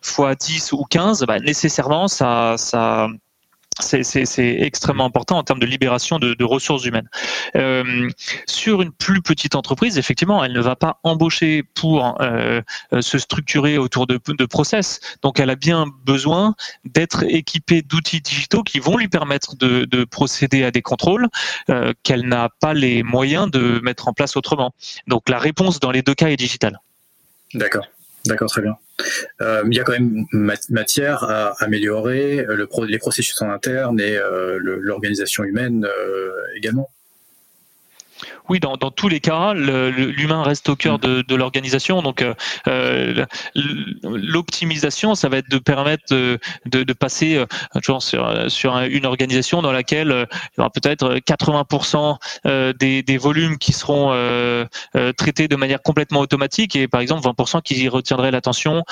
fois 0.01 0.35
10 0.35 0.71
ou 0.73 0.83
15, 0.89 1.25
bah, 1.25 1.39
nécessairement 1.39 2.07
ça 2.07 2.55
ça 2.57 3.09
c'est 3.79 4.61
extrêmement 4.61 5.05
important 5.05 5.37
en 5.37 5.43
termes 5.43 5.59
de 5.59 5.65
libération 5.65 6.19
de, 6.19 6.43
ressources 6.43 6.85
humaines. 6.85 7.09
Euh, 7.55 8.09
sur 8.47 8.81
une 8.81 8.91
plus 8.91 9.21
petite 9.21 9.55
entreprise, 9.55 9.97
effectivement, 9.97 10.43
elle 10.43 10.53
ne 10.53 10.61
va 10.61 10.75
pas 10.75 10.99
embaucher 11.03 11.63
pour 11.75 12.19
euh, 12.21 12.61
se 13.01 13.17
structurer 13.17 13.77
autour 13.77 14.07
de, 14.07 14.17
process. 14.45 14.99
Donc, 15.21 15.39
elle 15.39 15.49
a 15.49 15.55
bien 15.55 15.85
besoin 16.05 16.55
d'être 16.85 17.23
équipée 17.23 17.81
d'outils 17.81 18.21
digitaux 18.21 18.63
qui 18.63 18.79
vont 18.79 18.97
lui 18.97 19.07
permettre 19.07 19.55
de, 19.55 19.85
de 19.85 20.03
procéder 20.05 20.63
à 20.63 20.71
des 20.71 20.81
contrôles 20.81 21.27
euh, 21.69 21.93
qu'elle 22.03 22.27
n'a 22.27 22.49
pas 22.59 22.73
les 22.73 23.03
moyens 23.03 23.51
de 23.51 23.79
mettre 23.83 24.07
en 24.07 24.13
place 24.13 24.35
autrement. 24.37 24.73
Donc, 25.07 25.29
la 25.29 25.39
réponse 25.39 25.79
dans 25.79 25.91
les 25.91 26.01
deux 26.01 26.15
cas 26.15 26.29
est 26.29 26.37
digitale. 26.37 26.79
D'accord. 27.53 27.85
D'accord, 28.29 28.49
très 28.49 28.61
bien. 28.61 28.77
Euh, 29.41 29.63
il 29.65 29.75
y 29.75 29.79
a 29.79 29.83
quand 29.83 29.93
même 29.93 30.25
matière 30.69 31.23
à 31.23 31.55
améliorer 31.63 32.45
euh, 32.47 32.55
le 32.55 32.69
les 32.87 32.99
processus 32.99 33.41
en 33.41 33.49
interne 33.49 33.99
et 33.99 34.15
euh, 34.15 34.59
l'organisation 34.61 35.43
humaine 35.43 35.87
également. 36.55 36.89
Oui, 38.49 38.59
dans, 38.59 38.77
dans, 38.77 38.91
tous 38.91 39.09
les 39.09 39.19
cas, 39.19 39.53
l'humain 39.53 40.43
reste 40.43 40.69
au 40.69 40.75
cœur 40.75 40.97
de, 40.99 41.21
de 41.21 41.35
l'organisation. 41.35 42.01
Donc, 42.01 42.21
euh, 42.21 42.33
euh 42.67 43.25
l'optimisation, 44.03 45.15
ça 45.15 45.29
va 45.29 45.37
être 45.37 45.49
de 45.49 45.57
permettre 45.57 46.03
de, 46.11 46.39
de, 46.65 46.83
de 46.83 46.93
passer 46.93 47.35
euh, 47.35 47.45
sur, 48.01 48.01
sur 48.49 48.77
une 48.79 49.05
organisation 49.05 49.61
dans 49.61 49.71
laquelle 49.71 50.11
euh, 50.11 50.25
il 50.31 50.59
y 50.59 50.61
aura 50.61 50.69
peut-être 50.69 51.17
80% 51.17 52.17
des, 52.79 53.03
des, 53.03 53.17
volumes 53.17 53.57
qui 53.57 53.73
seront 53.73 54.09
euh, 54.11 54.65
traités 55.17 55.47
de 55.47 55.55
manière 55.55 55.81
complètement 55.81 56.19
automatique 56.21 56.75
et 56.75 56.87
par 56.87 57.01
exemple 57.01 57.27
20% 57.27 57.61
qui 57.61 57.87
retiendraient 57.87 58.31
l'attention, 58.31 58.83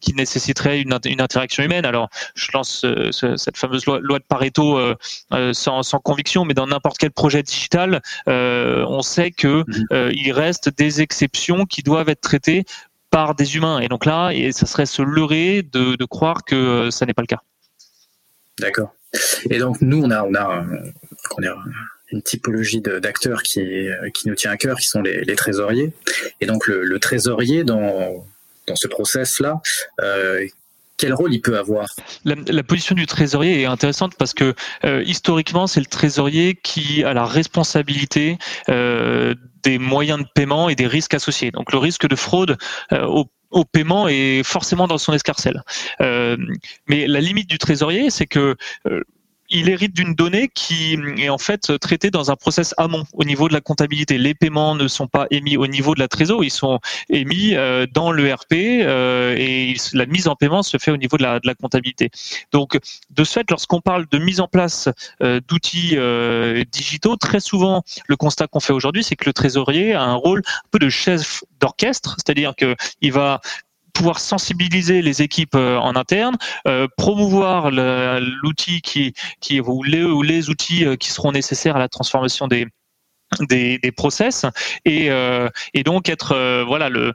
qui 0.00 0.14
nécessiterait 0.14 0.80
une, 0.80 0.98
une, 1.04 1.20
interaction 1.20 1.64
humaine. 1.64 1.84
Alors, 1.84 2.08
je 2.34 2.50
lance 2.52 2.86
cette 3.10 3.56
fameuse 3.56 3.86
loi, 3.86 3.98
loi 4.00 4.18
de 4.18 4.24
Pareto 4.24 4.78
sans, 5.52 5.82
sans 5.82 5.98
conviction, 5.98 6.44
mais 6.44 6.54
dans 6.54 6.66
n'importe 6.66 6.98
quel 6.98 7.10
projet 7.10 7.42
digital, 7.42 7.65
euh, 8.28 8.84
on 8.88 9.02
sait 9.02 9.30
que 9.30 9.64
euh, 9.92 10.10
il 10.14 10.32
reste 10.32 10.70
des 10.76 11.00
exceptions 11.00 11.64
qui 11.64 11.82
doivent 11.82 12.08
être 12.08 12.20
traitées 12.20 12.64
par 13.10 13.34
des 13.34 13.56
humains. 13.56 13.80
Et 13.80 13.88
donc 13.88 14.04
là, 14.04 14.30
ça 14.52 14.66
serait 14.66 14.86
se 14.86 15.02
leurrer 15.02 15.62
de, 15.62 16.04
croire 16.04 16.44
que 16.44 16.54
euh, 16.54 16.90
ça 16.90 17.06
n'est 17.06 17.14
pas 17.14 17.22
le 17.22 17.26
cas. 17.26 17.42
D'accord. 18.58 18.94
Et 19.50 19.58
donc 19.58 19.80
nous, 19.80 20.02
on 20.02 20.10
a, 20.10 20.22
on 20.22 20.34
a, 20.34 20.64
une 22.12 22.22
typologie 22.22 22.80
d'acteurs 22.80 23.42
qui, 23.42 23.88
qui 24.14 24.28
nous 24.28 24.34
tient 24.34 24.50
à 24.50 24.56
cœur, 24.56 24.78
qui 24.78 24.86
sont 24.86 25.02
les, 25.02 25.36
trésoriers. 25.36 25.92
Et 26.40 26.46
donc 26.46 26.66
le, 26.66 26.98
trésorier 26.98 27.64
dans, 27.64 28.24
dans 28.66 28.76
ce 28.76 28.86
process-là, 28.86 29.60
quel 30.96 31.14
rôle 31.14 31.34
il 31.34 31.40
peut 31.40 31.58
avoir 31.58 31.86
la, 32.24 32.62
position 32.62 32.94
du 32.94 33.06
trésorier 33.06 33.62
est 33.62 33.66
intéressante 33.66 34.14
parce 34.16 34.34
que 34.34 34.54
euh, 34.84 35.02
historiquement, 35.04 35.66
c'est 35.66 35.80
le 35.80 35.86
trésorier 35.86 36.58
qui 36.62 37.04
a 37.04 37.14
la 37.14 37.24
responsabilité 37.24 38.38
euh, 38.68 39.34
des 39.62 39.78
moyens 39.78 40.20
de 40.20 40.26
paiement 40.34 40.68
et 40.68 40.74
des 40.74 40.86
risques 40.86 41.14
associés. 41.14 41.50
Donc 41.50 41.72
le 41.72 41.78
risque 41.78 42.08
de 42.08 42.16
fraude 42.16 42.56
euh, 42.92 43.04
au 43.06 43.26
au 43.50 43.64
paiement 43.64 44.08
est 44.08 44.42
forcément 44.42 44.88
dans 44.88 44.98
son 44.98 45.12
escarcelle. 45.12 45.62
mais 46.00 47.06
la 47.06 47.20
limite 47.20 47.48
du 47.48 47.58
trésorier, 47.58 48.10
c'est 48.10 48.26
que 48.26 48.56
il 49.50 49.68
hérite 49.68 49.94
d'une 49.94 50.14
donnée 50.14 50.48
qui 50.52 50.98
est 51.18 51.28
en 51.28 51.38
fait 51.38 51.78
traitée 51.78 52.10
dans 52.10 52.30
un 52.30 52.36
process 52.36 52.74
amont 52.78 53.04
au 53.12 53.24
niveau 53.24 53.48
de 53.48 53.54
la 53.54 53.60
comptabilité. 53.60 54.18
Les 54.18 54.34
paiements 54.34 54.74
ne 54.74 54.88
sont 54.88 55.06
pas 55.06 55.26
émis 55.30 55.56
au 55.56 55.66
niveau 55.66 55.94
de 55.94 56.00
la 56.00 56.08
trésor, 56.08 56.44
ils 56.44 56.50
sont 56.50 56.80
émis 57.08 57.54
euh, 57.54 57.86
dans 57.92 58.12
l'ERP 58.12 58.52
euh, 58.52 59.34
et 59.36 59.74
la 59.92 60.06
mise 60.06 60.28
en 60.28 60.36
paiement 60.36 60.62
se 60.62 60.78
fait 60.78 60.90
au 60.90 60.96
niveau 60.96 61.16
de 61.16 61.22
la, 61.22 61.40
de 61.40 61.46
la 61.46 61.54
comptabilité. 61.54 62.10
Donc, 62.52 62.78
de 63.10 63.24
ce 63.24 63.32
fait, 63.32 63.50
lorsqu'on 63.50 63.80
parle 63.80 64.06
de 64.10 64.18
mise 64.18 64.40
en 64.40 64.48
place 64.48 64.88
euh, 65.22 65.40
d'outils 65.46 65.96
digitaux, 66.70 67.16
très 67.16 67.40
souvent, 67.40 67.82
le 68.06 68.16
constat 68.16 68.46
qu'on 68.46 68.60
fait 68.60 68.72
aujourd'hui, 68.72 69.04
c'est 69.04 69.16
que 69.16 69.26
le 69.26 69.32
trésorier 69.32 69.94
a 69.94 70.02
un 70.02 70.14
rôle 70.14 70.42
un 70.46 70.68
peu 70.70 70.78
de 70.78 70.88
chef 70.88 71.42
d'orchestre, 71.60 72.16
c'est-à-dire 72.16 72.54
qu'il 72.54 73.12
va 73.12 73.40
pouvoir 73.96 74.20
sensibiliser 74.20 75.00
les 75.00 75.22
équipes 75.22 75.54
euh, 75.54 75.78
en 75.78 75.96
interne, 75.96 76.36
euh, 76.68 76.86
promouvoir 76.96 77.70
l'outil 77.70 78.82
qui, 78.82 79.14
ou 79.60 79.82
les, 79.82 80.02
ou 80.02 80.22
les 80.22 80.50
outils 80.50 80.84
euh, 80.84 80.96
qui 80.96 81.10
seront 81.10 81.32
nécessaires 81.32 81.76
à 81.76 81.78
la 81.78 81.88
transformation 81.88 82.46
des 82.46 82.66
process 83.96 84.46
et, 84.84 85.10
donc 85.84 86.08
être 86.08 86.62
voilà 86.64 86.88
le, 86.88 87.12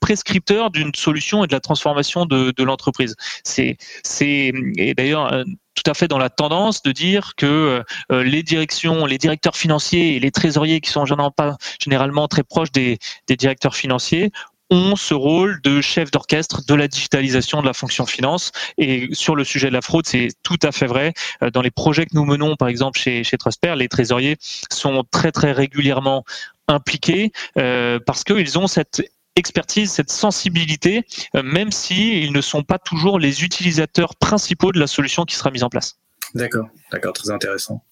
prescripteur 0.00 0.70
d'une 0.70 0.94
solution 0.94 1.44
et 1.44 1.46
de 1.46 1.52
la 1.52 1.60
transformation 1.60 2.24
de, 2.24 2.62
l'entreprise. 2.62 3.14
C'est 3.44 3.76
c'est 4.02 4.52
d'ailleurs 4.96 5.44
tout 5.74 5.90
à 5.90 5.94
fait 5.94 6.08
dans 6.08 6.18
la 6.18 6.30
tendance 6.30 6.82
de 6.82 6.90
dire 6.92 7.32
que 7.36 7.82
les 8.10 8.42
directions, 8.42 9.04
les 9.04 9.18
directeurs 9.18 9.56
financiers 9.56 10.16
et 10.16 10.20
les 10.20 10.30
trésoriers 10.30 10.80
qui 10.80 10.90
sont 10.90 11.04
généralement 11.04 11.34
généralement 11.78 12.28
très 12.28 12.44
proches 12.44 12.72
des 12.72 12.98
directeurs 13.28 13.76
financiers 13.76 14.32
ont 14.72 14.96
ce 14.96 15.12
rôle 15.12 15.60
de 15.60 15.80
chef 15.82 16.10
d'orchestre 16.10 16.64
de 16.66 16.74
la 16.74 16.88
digitalisation 16.88 17.60
de 17.60 17.66
la 17.66 17.74
fonction 17.74 18.06
finance. 18.06 18.52
Et 18.78 19.08
sur 19.12 19.36
le 19.36 19.44
sujet 19.44 19.68
de 19.68 19.74
la 19.74 19.82
fraude, 19.82 20.06
c'est 20.06 20.28
tout 20.42 20.58
à 20.62 20.72
fait 20.72 20.86
vrai. 20.86 21.12
Euh, 21.42 21.50
dans 21.50 21.60
les 21.60 21.70
projets 21.70 22.06
que 22.06 22.14
nous 22.14 22.24
menons, 22.24 22.56
par 22.56 22.68
exemple 22.68 22.98
chez, 22.98 23.22
chez 23.22 23.36
les 23.76 23.88
trésoriers 23.88 24.36
sont 24.70 25.04
très 25.10 25.30
très 25.30 25.52
régulièrement 25.52 26.24
impliqués 26.68 27.32
euh, 27.58 27.98
parce 28.06 28.24
qu'ils 28.24 28.58
ont 28.58 28.66
cette 28.66 29.02
expertise, 29.36 29.90
cette 29.90 30.10
sensibilité, 30.10 31.04
euh, 31.36 31.42
même 31.42 31.70
s'ils 31.70 32.24
ils 32.24 32.32
ne 32.32 32.40
sont 32.40 32.62
pas 32.62 32.78
toujours 32.78 33.18
les 33.18 33.44
utilisateurs 33.44 34.16
principaux 34.16 34.72
de 34.72 34.80
la 34.80 34.86
solution 34.86 35.24
qui 35.24 35.36
sera 35.36 35.50
mise 35.50 35.64
en 35.64 35.68
place. 35.68 35.98
D'accord, 36.34 36.68
d'accord, 36.90 37.12
très 37.12 37.30
intéressant. 37.30 37.82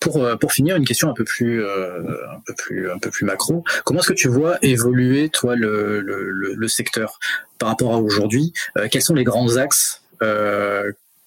Pour 0.00 0.52
finir, 0.52 0.76
une 0.76 0.84
question 0.84 1.10
un 1.10 1.14
peu 1.14 1.24
plus, 1.24 1.62
euh, 1.62 2.00
un 2.30 2.40
peu 2.46 2.54
plus, 2.54 2.90
un 2.90 2.98
peu 2.98 3.10
plus 3.10 3.24
macro. 3.24 3.64
Comment 3.84 4.00
est-ce 4.00 4.08
que 4.08 4.14
tu 4.14 4.28
vois 4.28 4.58
évoluer, 4.62 5.28
toi, 5.28 5.56
le, 5.56 6.00
le, 6.00 6.68
secteur 6.68 7.18
par 7.58 7.68
rapport 7.68 7.94
à 7.94 7.98
aujourd'hui? 7.98 8.52
Euh, 8.76 8.88
Quels 8.90 9.02
sont 9.02 9.14
les 9.14 9.24
grands 9.24 9.56
axes 9.56 10.02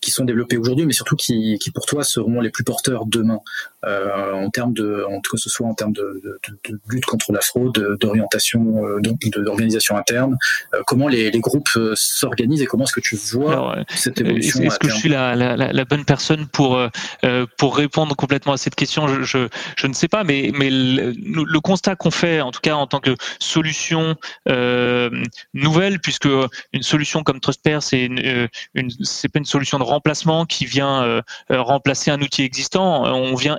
qui 0.01 0.11
sont 0.11 0.25
développés 0.25 0.57
aujourd'hui, 0.57 0.85
mais 0.85 0.93
surtout 0.93 1.15
qui, 1.15 1.59
qui, 1.59 1.71
pour 1.71 1.85
toi 1.85 2.03
seront 2.03 2.41
les 2.41 2.49
plus 2.49 2.63
porteurs 2.63 3.05
demain? 3.05 3.39
euh, 3.39 3.70
en 3.83 4.49
termes 4.49 4.73
de, 4.73 5.05
en 5.09 5.19
tout 5.21 5.31
cas 5.35 5.41
ce 5.41 5.49
soit 5.49 5.67
en 5.67 5.73
termes 5.73 5.93
de, 5.93 6.21
de, 6.23 6.39
de 6.69 6.79
lutte 6.89 7.05
contre 7.05 7.31
la 7.31 7.41
fraude, 7.41 7.97
d'orientation, 7.99 8.85
euh, 8.85 9.01
d'organisation 9.37 9.97
interne. 9.97 10.37
Euh, 10.73 10.81
comment 10.85 11.07
les, 11.07 11.31
les 11.31 11.39
groupes 11.39 11.69
euh, 11.75 11.93
s'organisent 11.95 12.61
et 12.61 12.65
comment 12.65 12.83
est-ce 12.83 12.93
que 12.93 13.01
tu 13.01 13.15
vois 13.15 13.83
cette 13.95 14.21
évolution 14.21 14.61
Est-ce 14.61 14.79
que 14.79 14.89
je 14.89 14.95
suis 14.95 15.09
la, 15.09 15.35
la, 15.35 15.55
la, 15.55 15.85
bonne 15.85 16.05
personne 16.05 16.47
pour 16.47 16.79
pour 17.57 17.77
répondre 17.77 18.15
complètement 18.15 18.53
à 18.53 18.57
cette 18.57 18.75
question? 18.75 19.07
Je, 19.07 19.23
je, 19.23 19.47
je 19.75 19.87
ne 19.87 19.93
sais 19.93 20.07
pas, 20.07 20.23
mais 20.23 20.51
mais 20.53 20.69
le, 20.69 21.13
le 21.13 21.59
constat 21.59 21.95
qu'on 21.95 22.11
fait, 22.11 22.41
en 22.41 22.51
tout 22.51 22.61
cas 22.61 22.75
en 22.75 22.87
tant 22.87 22.99
que 22.99 23.15
solution 23.39 24.15
nouvelle, 25.53 25.99
puisque 25.99 26.29
une 26.73 26.83
solution 26.83 27.23
comme 27.23 27.39
TrustPair, 27.39 27.83
c'est 27.83 28.05
une, 28.05 28.47
une 28.73 28.91
c'est 29.03 29.29
pas 29.29 29.39
une 29.39 29.45
solution 29.45 29.79
de 29.79 29.83
remplacement 29.83 30.45
qui 30.45 30.65
vient 30.65 31.03
euh, 31.03 31.21
euh, 31.51 31.61
remplacer 31.61 32.11
un 32.11 32.21
outil 32.21 32.43
existant. 32.43 33.05
On 33.05 33.35
vient, 33.35 33.57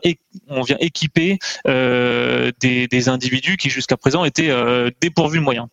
on 0.49 0.63
vient 0.63 0.77
équiper 0.81 1.39
euh, 1.67 2.51
des, 2.61 3.09
individus 3.09 3.57
qui 3.57 3.71
jusqu'à 3.71 3.97
présent 3.97 4.25
étaient 4.25 4.53
dépourvus 5.01 5.39
de 5.39 5.45
moyens. 5.45 5.67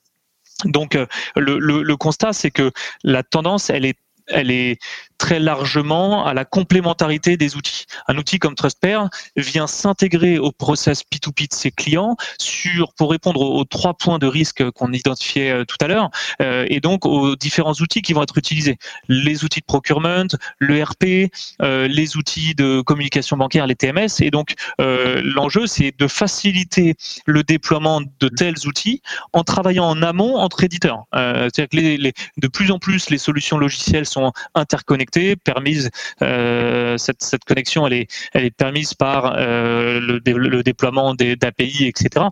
Donc 0.66 0.96
le, 1.36 1.60
le, 1.60 1.84
le 1.84 1.98
constat, 1.98 2.34
c'est 2.34 2.52
que 2.52 2.72
la 3.04 3.24
tendance, 3.24 3.70
elle 3.70 3.86
est 3.86 3.98
elle 4.30 4.52
est 4.52 4.80
très 5.20 5.40
largement 5.40 6.26
à 6.26 6.34
la 6.34 6.46
complémentarité 6.46 7.38
des 7.38 7.56
outils. 7.56 7.86
Un 8.08 8.18
outil 8.18 8.40
comme 8.40 8.56
TrustPair 8.56 9.10
vient 9.36 9.68
s'intégrer 9.68 10.40
au 10.40 10.52
process 10.52 11.04
P2P 11.04 11.50
de 11.50 11.54
ses 11.54 11.72
clients 11.72 12.16
sur 12.40 12.94
pour 12.94 13.12
répondre 13.12 13.42
aux, 13.42 13.66
trois 13.66 13.94
points 13.94 14.18
de 14.18 14.26
risque 14.26 14.68
qu'on 14.72 14.92
identifiait 14.94 15.52
euh, 15.52 15.66
tout 15.66 15.76
à 15.82 15.88
l'heure 15.88 16.10
euh, 16.42 16.66
et 16.70 16.80
donc 16.80 17.06
aux 17.06 17.36
différents 17.36 17.74
outils 17.74 18.02
qui 18.02 18.14
vont 18.14 18.24
être 18.24 18.38
utilisés. 18.38 18.78
Les 19.10 19.44
outils 19.44 19.60
de 19.60 19.66
procurement, 19.66 20.26
le 20.58 20.82
RP, 20.82 21.32
euh, 21.62 21.88
les 21.88 22.16
outils 22.16 22.56
de 22.56 22.82
communication 22.82 23.36
bancaire, 23.36 23.68
les 23.68 23.76
TMS 23.76 24.22
et 24.22 24.32
donc 24.32 24.54
l'enjeu 24.80 25.68
c'est 25.68 25.94
de 26.00 26.08
faciliter 26.08 26.96
le 27.26 27.44
déploiement 27.44 28.02
de 28.02 28.30
tels 28.30 28.68
outils 28.68 29.02
en 29.34 29.44
travaillant 29.44 29.86
en 29.86 30.02
amont 30.02 30.38
entre 30.38 30.64
éditeurs. 30.64 31.04
C'est-à-dire 31.14 31.68
que 31.70 31.76
les, 31.76 32.14
de 32.38 32.48
plus 32.48 32.72
en 32.72 32.80
plus 32.80 33.10
les 33.10 33.18
solutions 33.18 33.58
logicielles 33.58 34.06
sont 34.06 34.32
interconnectées 34.56 35.09
permise 35.44 35.90
euh, 36.22 36.98
cette, 36.98 37.24
cette, 37.24 37.44
connexion, 37.44 37.88
elle 37.88 37.94
est, 37.94 38.08
elle 38.34 38.46
est 38.46 38.56
permise 38.56 38.94
par 38.94 39.34
euh, 39.38 40.00
le, 40.00 40.20
le, 40.26 40.64
déploiement 40.64 41.14
d'API, 41.14 41.86
etc. 41.86 42.26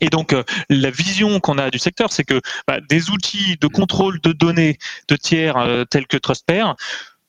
Et 0.00 0.08
donc, 0.08 0.32
euh, 0.32 0.42
la 0.68 0.90
vision 0.90 1.40
qu'on 1.40 1.58
a 1.58 1.70
du 1.70 1.78
secteur, 1.78 2.12
c'est 2.12 2.24
que 2.24 2.40
bah, 2.66 2.80
des 2.80 3.10
outils 3.10 3.56
de 3.60 3.66
contrôle 3.66 4.20
de 4.20 4.32
données 4.32 4.78
de 5.08 5.16
tiers 5.16 5.56
tels 5.90 6.06
que 6.06 6.16
TrustPair 6.16 6.74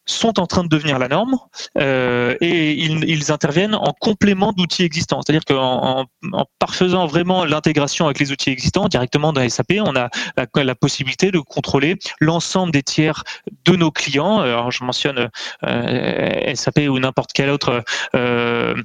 sont 0.06 0.40
en 0.40 0.46
train 0.46 0.64
de 0.64 0.70
devenir 0.70 1.00
la 1.00 1.08
norme 1.08 1.38
euh, 1.78 2.36
et 2.42 2.74
ils, 2.74 3.32
interviennent 3.32 3.74
en 3.74 3.94
complément 4.00 4.54
d'outils 4.54 4.84
existants. 4.84 5.22
C'est-à-dire 5.22 5.46
qu'en 5.46 6.02
en, 6.02 6.06
en 6.32 6.46
parfaisant 6.60 7.08
vraiment 7.08 7.44
l'intégration 7.44 8.06
avec 8.06 8.20
les 8.20 8.32
outils 8.32 8.52
existants 8.52 8.88
directement 8.88 9.34
dans 9.34 9.48
SAP, 9.50 9.74
on 9.80 9.96
a 9.96 10.10
la, 10.38 10.76
possibilité 10.76 11.32
de 11.32 11.40
contrôler 11.40 11.98
l'ensemble 12.20 12.72
des 12.72 12.84
tiers 12.84 13.24
de 13.66 13.76
nos 13.76 13.92
clients. 13.92 14.40
Alors 14.40 14.72
je 14.72 14.84
mentionne 14.84 15.30
euh, 15.64 16.56
SAP 16.56 16.82
ou 16.90 17.00
n'importe 17.00 17.32
quel 17.34 17.50
autre 17.50 17.84
euh, 18.16 18.76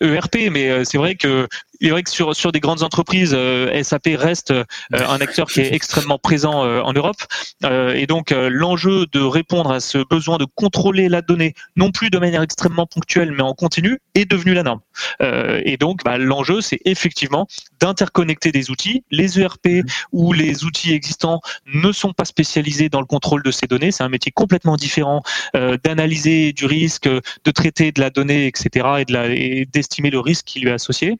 ERP, 0.00 0.36
e 0.36 0.50
mais 0.50 0.70
euh, 0.70 0.84
c'est 0.84 0.98
vrai 0.98 1.14
que 1.14 1.48
il 1.80 1.88
est 1.88 1.90
vrai 1.90 2.02
que 2.02 2.10
sur, 2.10 2.34
sur 2.34 2.52
des 2.52 2.60
grandes 2.60 2.82
entreprises, 2.82 3.32
euh, 3.34 3.82
SAP 3.82 4.08
reste 4.14 4.50
euh, 4.50 4.64
un 4.92 5.20
acteur 5.20 5.46
qui 5.46 5.60
est 5.60 5.72
extrêmement 5.72 6.18
présent 6.18 6.64
euh, 6.64 6.80
en 6.80 6.92
Europe. 6.92 7.16
et 7.62 8.06
donc, 8.06 8.30
l'enjeu 8.30 9.06
de 9.12 9.20
répondre 9.20 9.70
à 9.70 9.80
ce 9.80 9.98
besoin 10.08 10.38
de 10.38 10.46
contrôler 10.54 11.08
la 11.08 11.22
donnée, 11.22 11.54
non 11.76 11.90
plus 11.90 12.10
de 12.10 12.18
manière 12.18 12.42
extrêmement 12.42 12.86
ponctuelle, 12.86 13.32
mais 13.32 13.42
en 13.42 13.54
continu, 13.54 13.98
est 14.14 14.24
devenu 14.24 14.54
la 14.54 14.62
norme. 14.62 14.80
et 15.20 15.76
donc, 15.76 16.04
bah, 16.04 16.18
l'enjeu, 16.18 16.60
c'est 16.60 16.80
effectivement 16.84 17.46
d'interconnecter 17.80 18.52
des 18.52 18.70
outils. 18.70 19.04
Les 19.10 19.40
ERP 19.40 19.84
ou 20.12 20.32
les 20.32 20.64
outils 20.64 20.92
existants 20.92 21.40
ne 21.66 21.92
sont 21.92 22.12
pas 22.12 22.24
spécialisés 22.24 22.88
dans 22.88 23.00
le 23.00 23.06
contrôle 23.06 23.42
de 23.42 23.50
ces 23.50 23.66
données. 23.66 23.90
C'est 23.90 24.04
un 24.04 24.08
métier 24.08 24.32
complètement 24.32 24.76
différent 24.76 25.22
d'analyser 25.54 26.52
du 26.52 26.66
risque, 26.66 27.08
de 27.08 27.50
traiter 27.50 27.92
de 27.92 28.00
la 28.00 28.10
donnée, 28.10 28.46
etc., 28.46 28.86
et 29.30 29.66
d'estimer 29.66 30.10
le 30.10 30.20
risque 30.20 30.44
qui 30.46 30.60
lui 30.60 30.68
est 30.68 30.72
associé. 30.72 31.18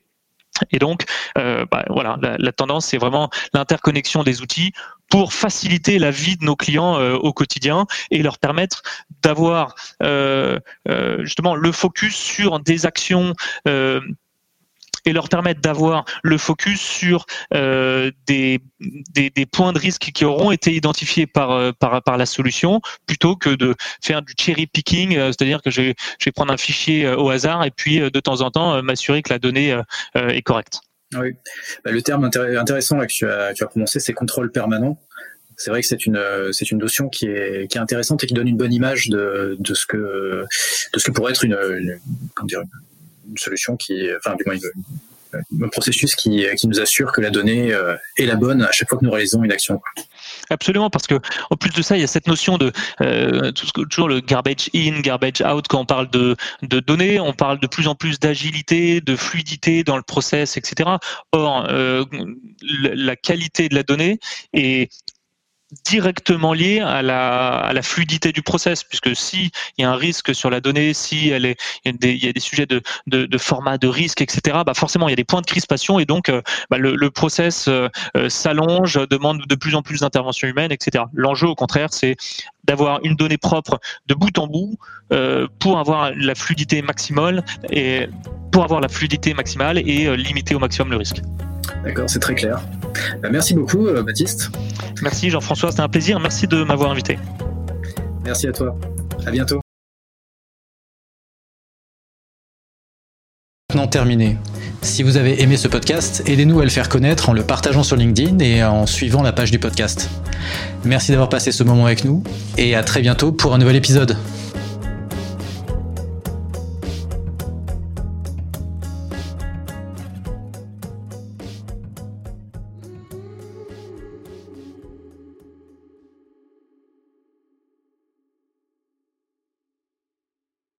Et 0.70 0.78
donc, 0.78 1.04
euh, 1.38 1.64
bah, 1.70 1.84
voilà, 1.88 2.18
la, 2.20 2.52
tendance, 2.52 2.86
c'est 2.86 2.98
vraiment 2.98 3.30
l'interconnexion 3.52 4.22
des 4.22 4.42
outils 4.42 4.72
pour 5.10 5.32
faciliter 5.32 5.98
la 5.98 6.10
vie 6.10 6.36
de 6.36 6.44
nos 6.44 6.56
clients 6.56 6.98
euh, 6.98 7.14
au 7.14 7.32
quotidien 7.32 7.86
et 8.10 8.22
leur 8.22 8.38
permettre 8.38 8.82
d'avoir 9.22 9.74
euh, 10.02 10.58
justement 11.20 11.54
le 11.54 11.72
focus 11.72 12.14
sur 12.16 12.60
des 12.60 12.86
actions 12.86 13.34
et 15.06 15.12
leur 15.12 15.28
permettre 15.28 15.60
d'avoir 15.60 16.04
le 16.22 16.36
focus 16.36 16.80
sur 16.80 17.24
euh, 17.54 18.10
des, 18.26 18.60
points 19.52 19.72
de 19.72 19.78
risque 19.78 20.10
qui 20.12 20.24
auront 20.24 20.50
été 20.50 20.74
identifiés 20.74 21.26
par, 21.26 21.52
euh, 21.52 21.72
par, 21.72 22.16
la 22.16 22.26
solution, 22.26 22.80
plutôt 23.06 23.36
que 23.36 23.50
de 23.50 23.74
faire 24.02 24.20
du 24.22 24.34
cherry 24.38 24.66
picking, 24.66 25.16
euh, 25.16 25.28
c'est-à-dire 25.28 25.62
que 25.62 25.70
je 25.70 25.80
vais, 25.82 25.94
prendre 26.34 26.52
un 26.52 26.56
fichier 26.56 27.08
au 27.08 27.30
hasard 27.30 27.64
et 27.64 27.70
puis 27.70 27.98
de 27.98 28.20
temps 28.20 28.40
en 28.40 28.50
temps 28.50 28.82
m'assurer 28.82 29.22
que 29.22 29.32
la 29.32 29.38
donnée 29.38 29.80
est 30.14 30.42
correcte. 30.42 30.80
Oui, 31.16 31.34
bah, 31.84 31.92
le 31.92 32.02
terme 32.02 32.24
intéressant 32.24 32.98
que 32.98 33.06
tu 33.06 33.26
as, 33.26 33.54
prononcé, 33.66 34.00
c'est 34.00 34.12
contrôle 34.12 34.50
permanent 34.50 34.98
c'est 35.56 35.70
vrai 35.70 35.80
que 35.80 35.86
c'est 35.86 36.04
une 36.04 36.78
notion 36.78 37.08
qui 37.08 37.26
est 37.28 37.76
intéressante 37.76 38.22
et 38.22 38.26
qui 38.26 38.34
donne 38.34 38.48
une 38.48 38.58
bonne 38.58 38.74
image 38.74 39.08
de, 39.08 39.56
ce 39.72 39.86
que 39.86 41.10
pourrait 41.12 41.32
être 41.32 41.44
une, 41.44 41.56
une 43.28 43.38
solution 43.38 43.76
qui, 43.76 44.08
enfin, 44.16 44.34
du 44.36 44.44
moins, 44.46 44.56
un 45.62 45.68
processus 45.68 46.14
qui, 46.14 46.46
qui 46.56 46.68
nous 46.68 46.80
assure 46.80 47.12
que 47.12 47.20
la 47.20 47.30
donnée 47.30 47.72
euh, 47.72 47.96
est 48.16 48.26
la 48.26 48.36
bonne 48.36 48.62
à 48.62 48.72
chaque 48.72 48.88
fois 48.88 48.98
que 48.98 49.04
nous 49.04 49.10
réalisons 49.10 49.42
une 49.42 49.52
action. 49.52 49.80
Absolument, 50.50 50.90
parce 50.90 51.06
que 51.06 51.14
en 51.50 51.56
plus 51.56 51.70
de 51.70 51.82
ça, 51.82 51.96
il 51.96 52.00
y 52.00 52.04
a 52.04 52.06
cette 52.06 52.26
notion 52.26 52.58
de 52.58 52.72
euh, 53.00 53.52
toujours 53.52 54.08
le 54.08 54.20
garbage 54.20 54.70
in, 54.74 55.00
garbage 55.00 55.42
out 55.42 55.66
quand 55.68 55.80
on 55.80 55.86
parle 55.86 56.10
de, 56.10 56.36
de 56.62 56.80
données. 56.80 57.20
On 57.20 57.32
parle 57.32 57.58
de 57.60 57.66
plus 57.66 57.88
en 57.88 57.94
plus 57.94 58.18
d'agilité, 58.18 59.00
de 59.00 59.16
fluidité 59.16 59.84
dans 59.84 59.96
le 59.96 60.02
process, 60.02 60.56
etc. 60.56 60.90
Or, 61.32 61.66
euh, 61.68 62.04
la 62.62 63.16
qualité 63.16 63.68
de 63.68 63.74
la 63.74 63.82
donnée 63.82 64.18
est 64.52 64.90
directement 65.84 66.52
lié 66.52 66.80
à 66.80 67.02
la, 67.02 67.82
fluidité 67.82 68.32
du 68.32 68.42
process, 68.42 68.84
puisque 68.84 69.14
si 69.14 69.50
il 69.76 69.82
y 69.82 69.84
a 69.84 69.90
un 69.90 69.96
risque 69.96 70.34
sur 70.34 70.50
la 70.50 70.60
donnée, 70.60 70.94
si 70.94 71.28
elle 71.28 71.44
est, 71.44 71.56
il 71.84 72.24
y 72.24 72.28
a 72.28 72.32
des, 72.32 72.40
sujets 72.40 72.66
de, 72.66 72.82
format, 73.38 73.78
de 73.78 73.88
risque, 73.88 74.20
etc. 74.20 74.58
Bah 74.64 74.74
forcément, 74.74 75.08
il 75.08 75.12
y 75.12 75.14
a 75.14 75.16
des 75.16 75.24
points 75.24 75.40
de 75.40 75.46
crispation 75.46 75.98
et 75.98 76.04
donc 76.04 76.28
euh, 76.28 76.42
bah 76.70 76.78
le, 76.78 77.10
process 77.10 77.68
euh, 77.68 77.88
euh, 78.16 78.28
s'allonge, 78.28 78.98
demande 79.08 79.42
de 79.46 79.54
plus 79.54 79.74
en 79.74 79.82
plus 79.82 80.00
d'intervention 80.00 80.48
humaine, 80.48 80.72
etc. 80.72 81.04
L'enjeu, 81.14 81.48
au 81.48 81.54
contraire, 81.54 81.88
c'est 81.92 82.16
d'avoir 82.64 83.00
une 83.04 83.14
donnée 83.14 83.38
propre 83.38 83.78
de 84.06 84.14
bout 84.14 84.36
en 84.38 84.46
bout 84.46 84.76
pour 85.60 85.78
avoir 85.78 86.10
la 86.16 86.34
fluidité 86.34 86.82
maximale 86.82 87.44
et 87.70 88.08
pour 88.50 88.64
avoir 88.64 88.80
la 88.80 88.88
fluidité 88.88 89.34
maximale 89.34 89.78
et 89.78 90.16
limiter 90.16 90.56
au 90.56 90.58
maximum 90.58 90.90
le 90.90 90.96
risque. 90.96 91.22
D'accord, 91.86 92.10
c'est 92.10 92.18
très 92.18 92.34
clair. 92.34 92.60
Bah, 93.22 93.28
merci 93.30 93.54
beaucoup, 93.54 93.86
euh, 93.86 94.02
Baptiste. 94.02 94.50
Merci, 95.02 95.30
Jean-François. 95.30 95.70
C'était 95.70 95.82
un 95.82 95.88
plaisir. 95.88 96.18
Merci 96.18 96.48
de 96.48 96.64
m'avoir 96.64 96.90
invité. 96.90 97.16
Merci 98.24 98.48
à 98.48 98.52
toi. 98.52 98.76
À 99.24 99.30
bientôt. 99.30 99.60
Maintenant 103.70 103.86
terminé. 103.86 104.36
Si 104.82 105.04
vous 105.04 105.16
avez 105.16 105.40
aimé 105.42 105.56
ce 105.56 105.68
podcast, 105.68 106.24
aidez-nous 106.26 106.58
à 106.58 106.64
le 106.64 106.70
faire 106.70 106.88
connaître 106.88 107.28
en 107.28 107.32
le 107.32 107.44
partageant 107.44 107.84
sur 107.84 107.94
LinkedIn 107.94 108.40
et 108.40 108.64
en 108.64 108.86
suivant 108.86 109.22
la 109.22 109.32
page 109.32 109.52
du 109.52 109.60
podcast. 109.60 110.10
Merci 110.84 111.12
d'avoir 111.12 111.28
passé 111.28 111.52
ce 111.52 111.62
moment 111.62 111.86
avec 111.86 112.04
nous 112.04 112.24
et 112.58 112.74
à 112.74 112.82
très 112.82 113.00
bientôt 113.00 113.30
pour 113.30 113.54
un 113.54 113.58
nouvel 113.58 113.76
épisode. 113.76 114.16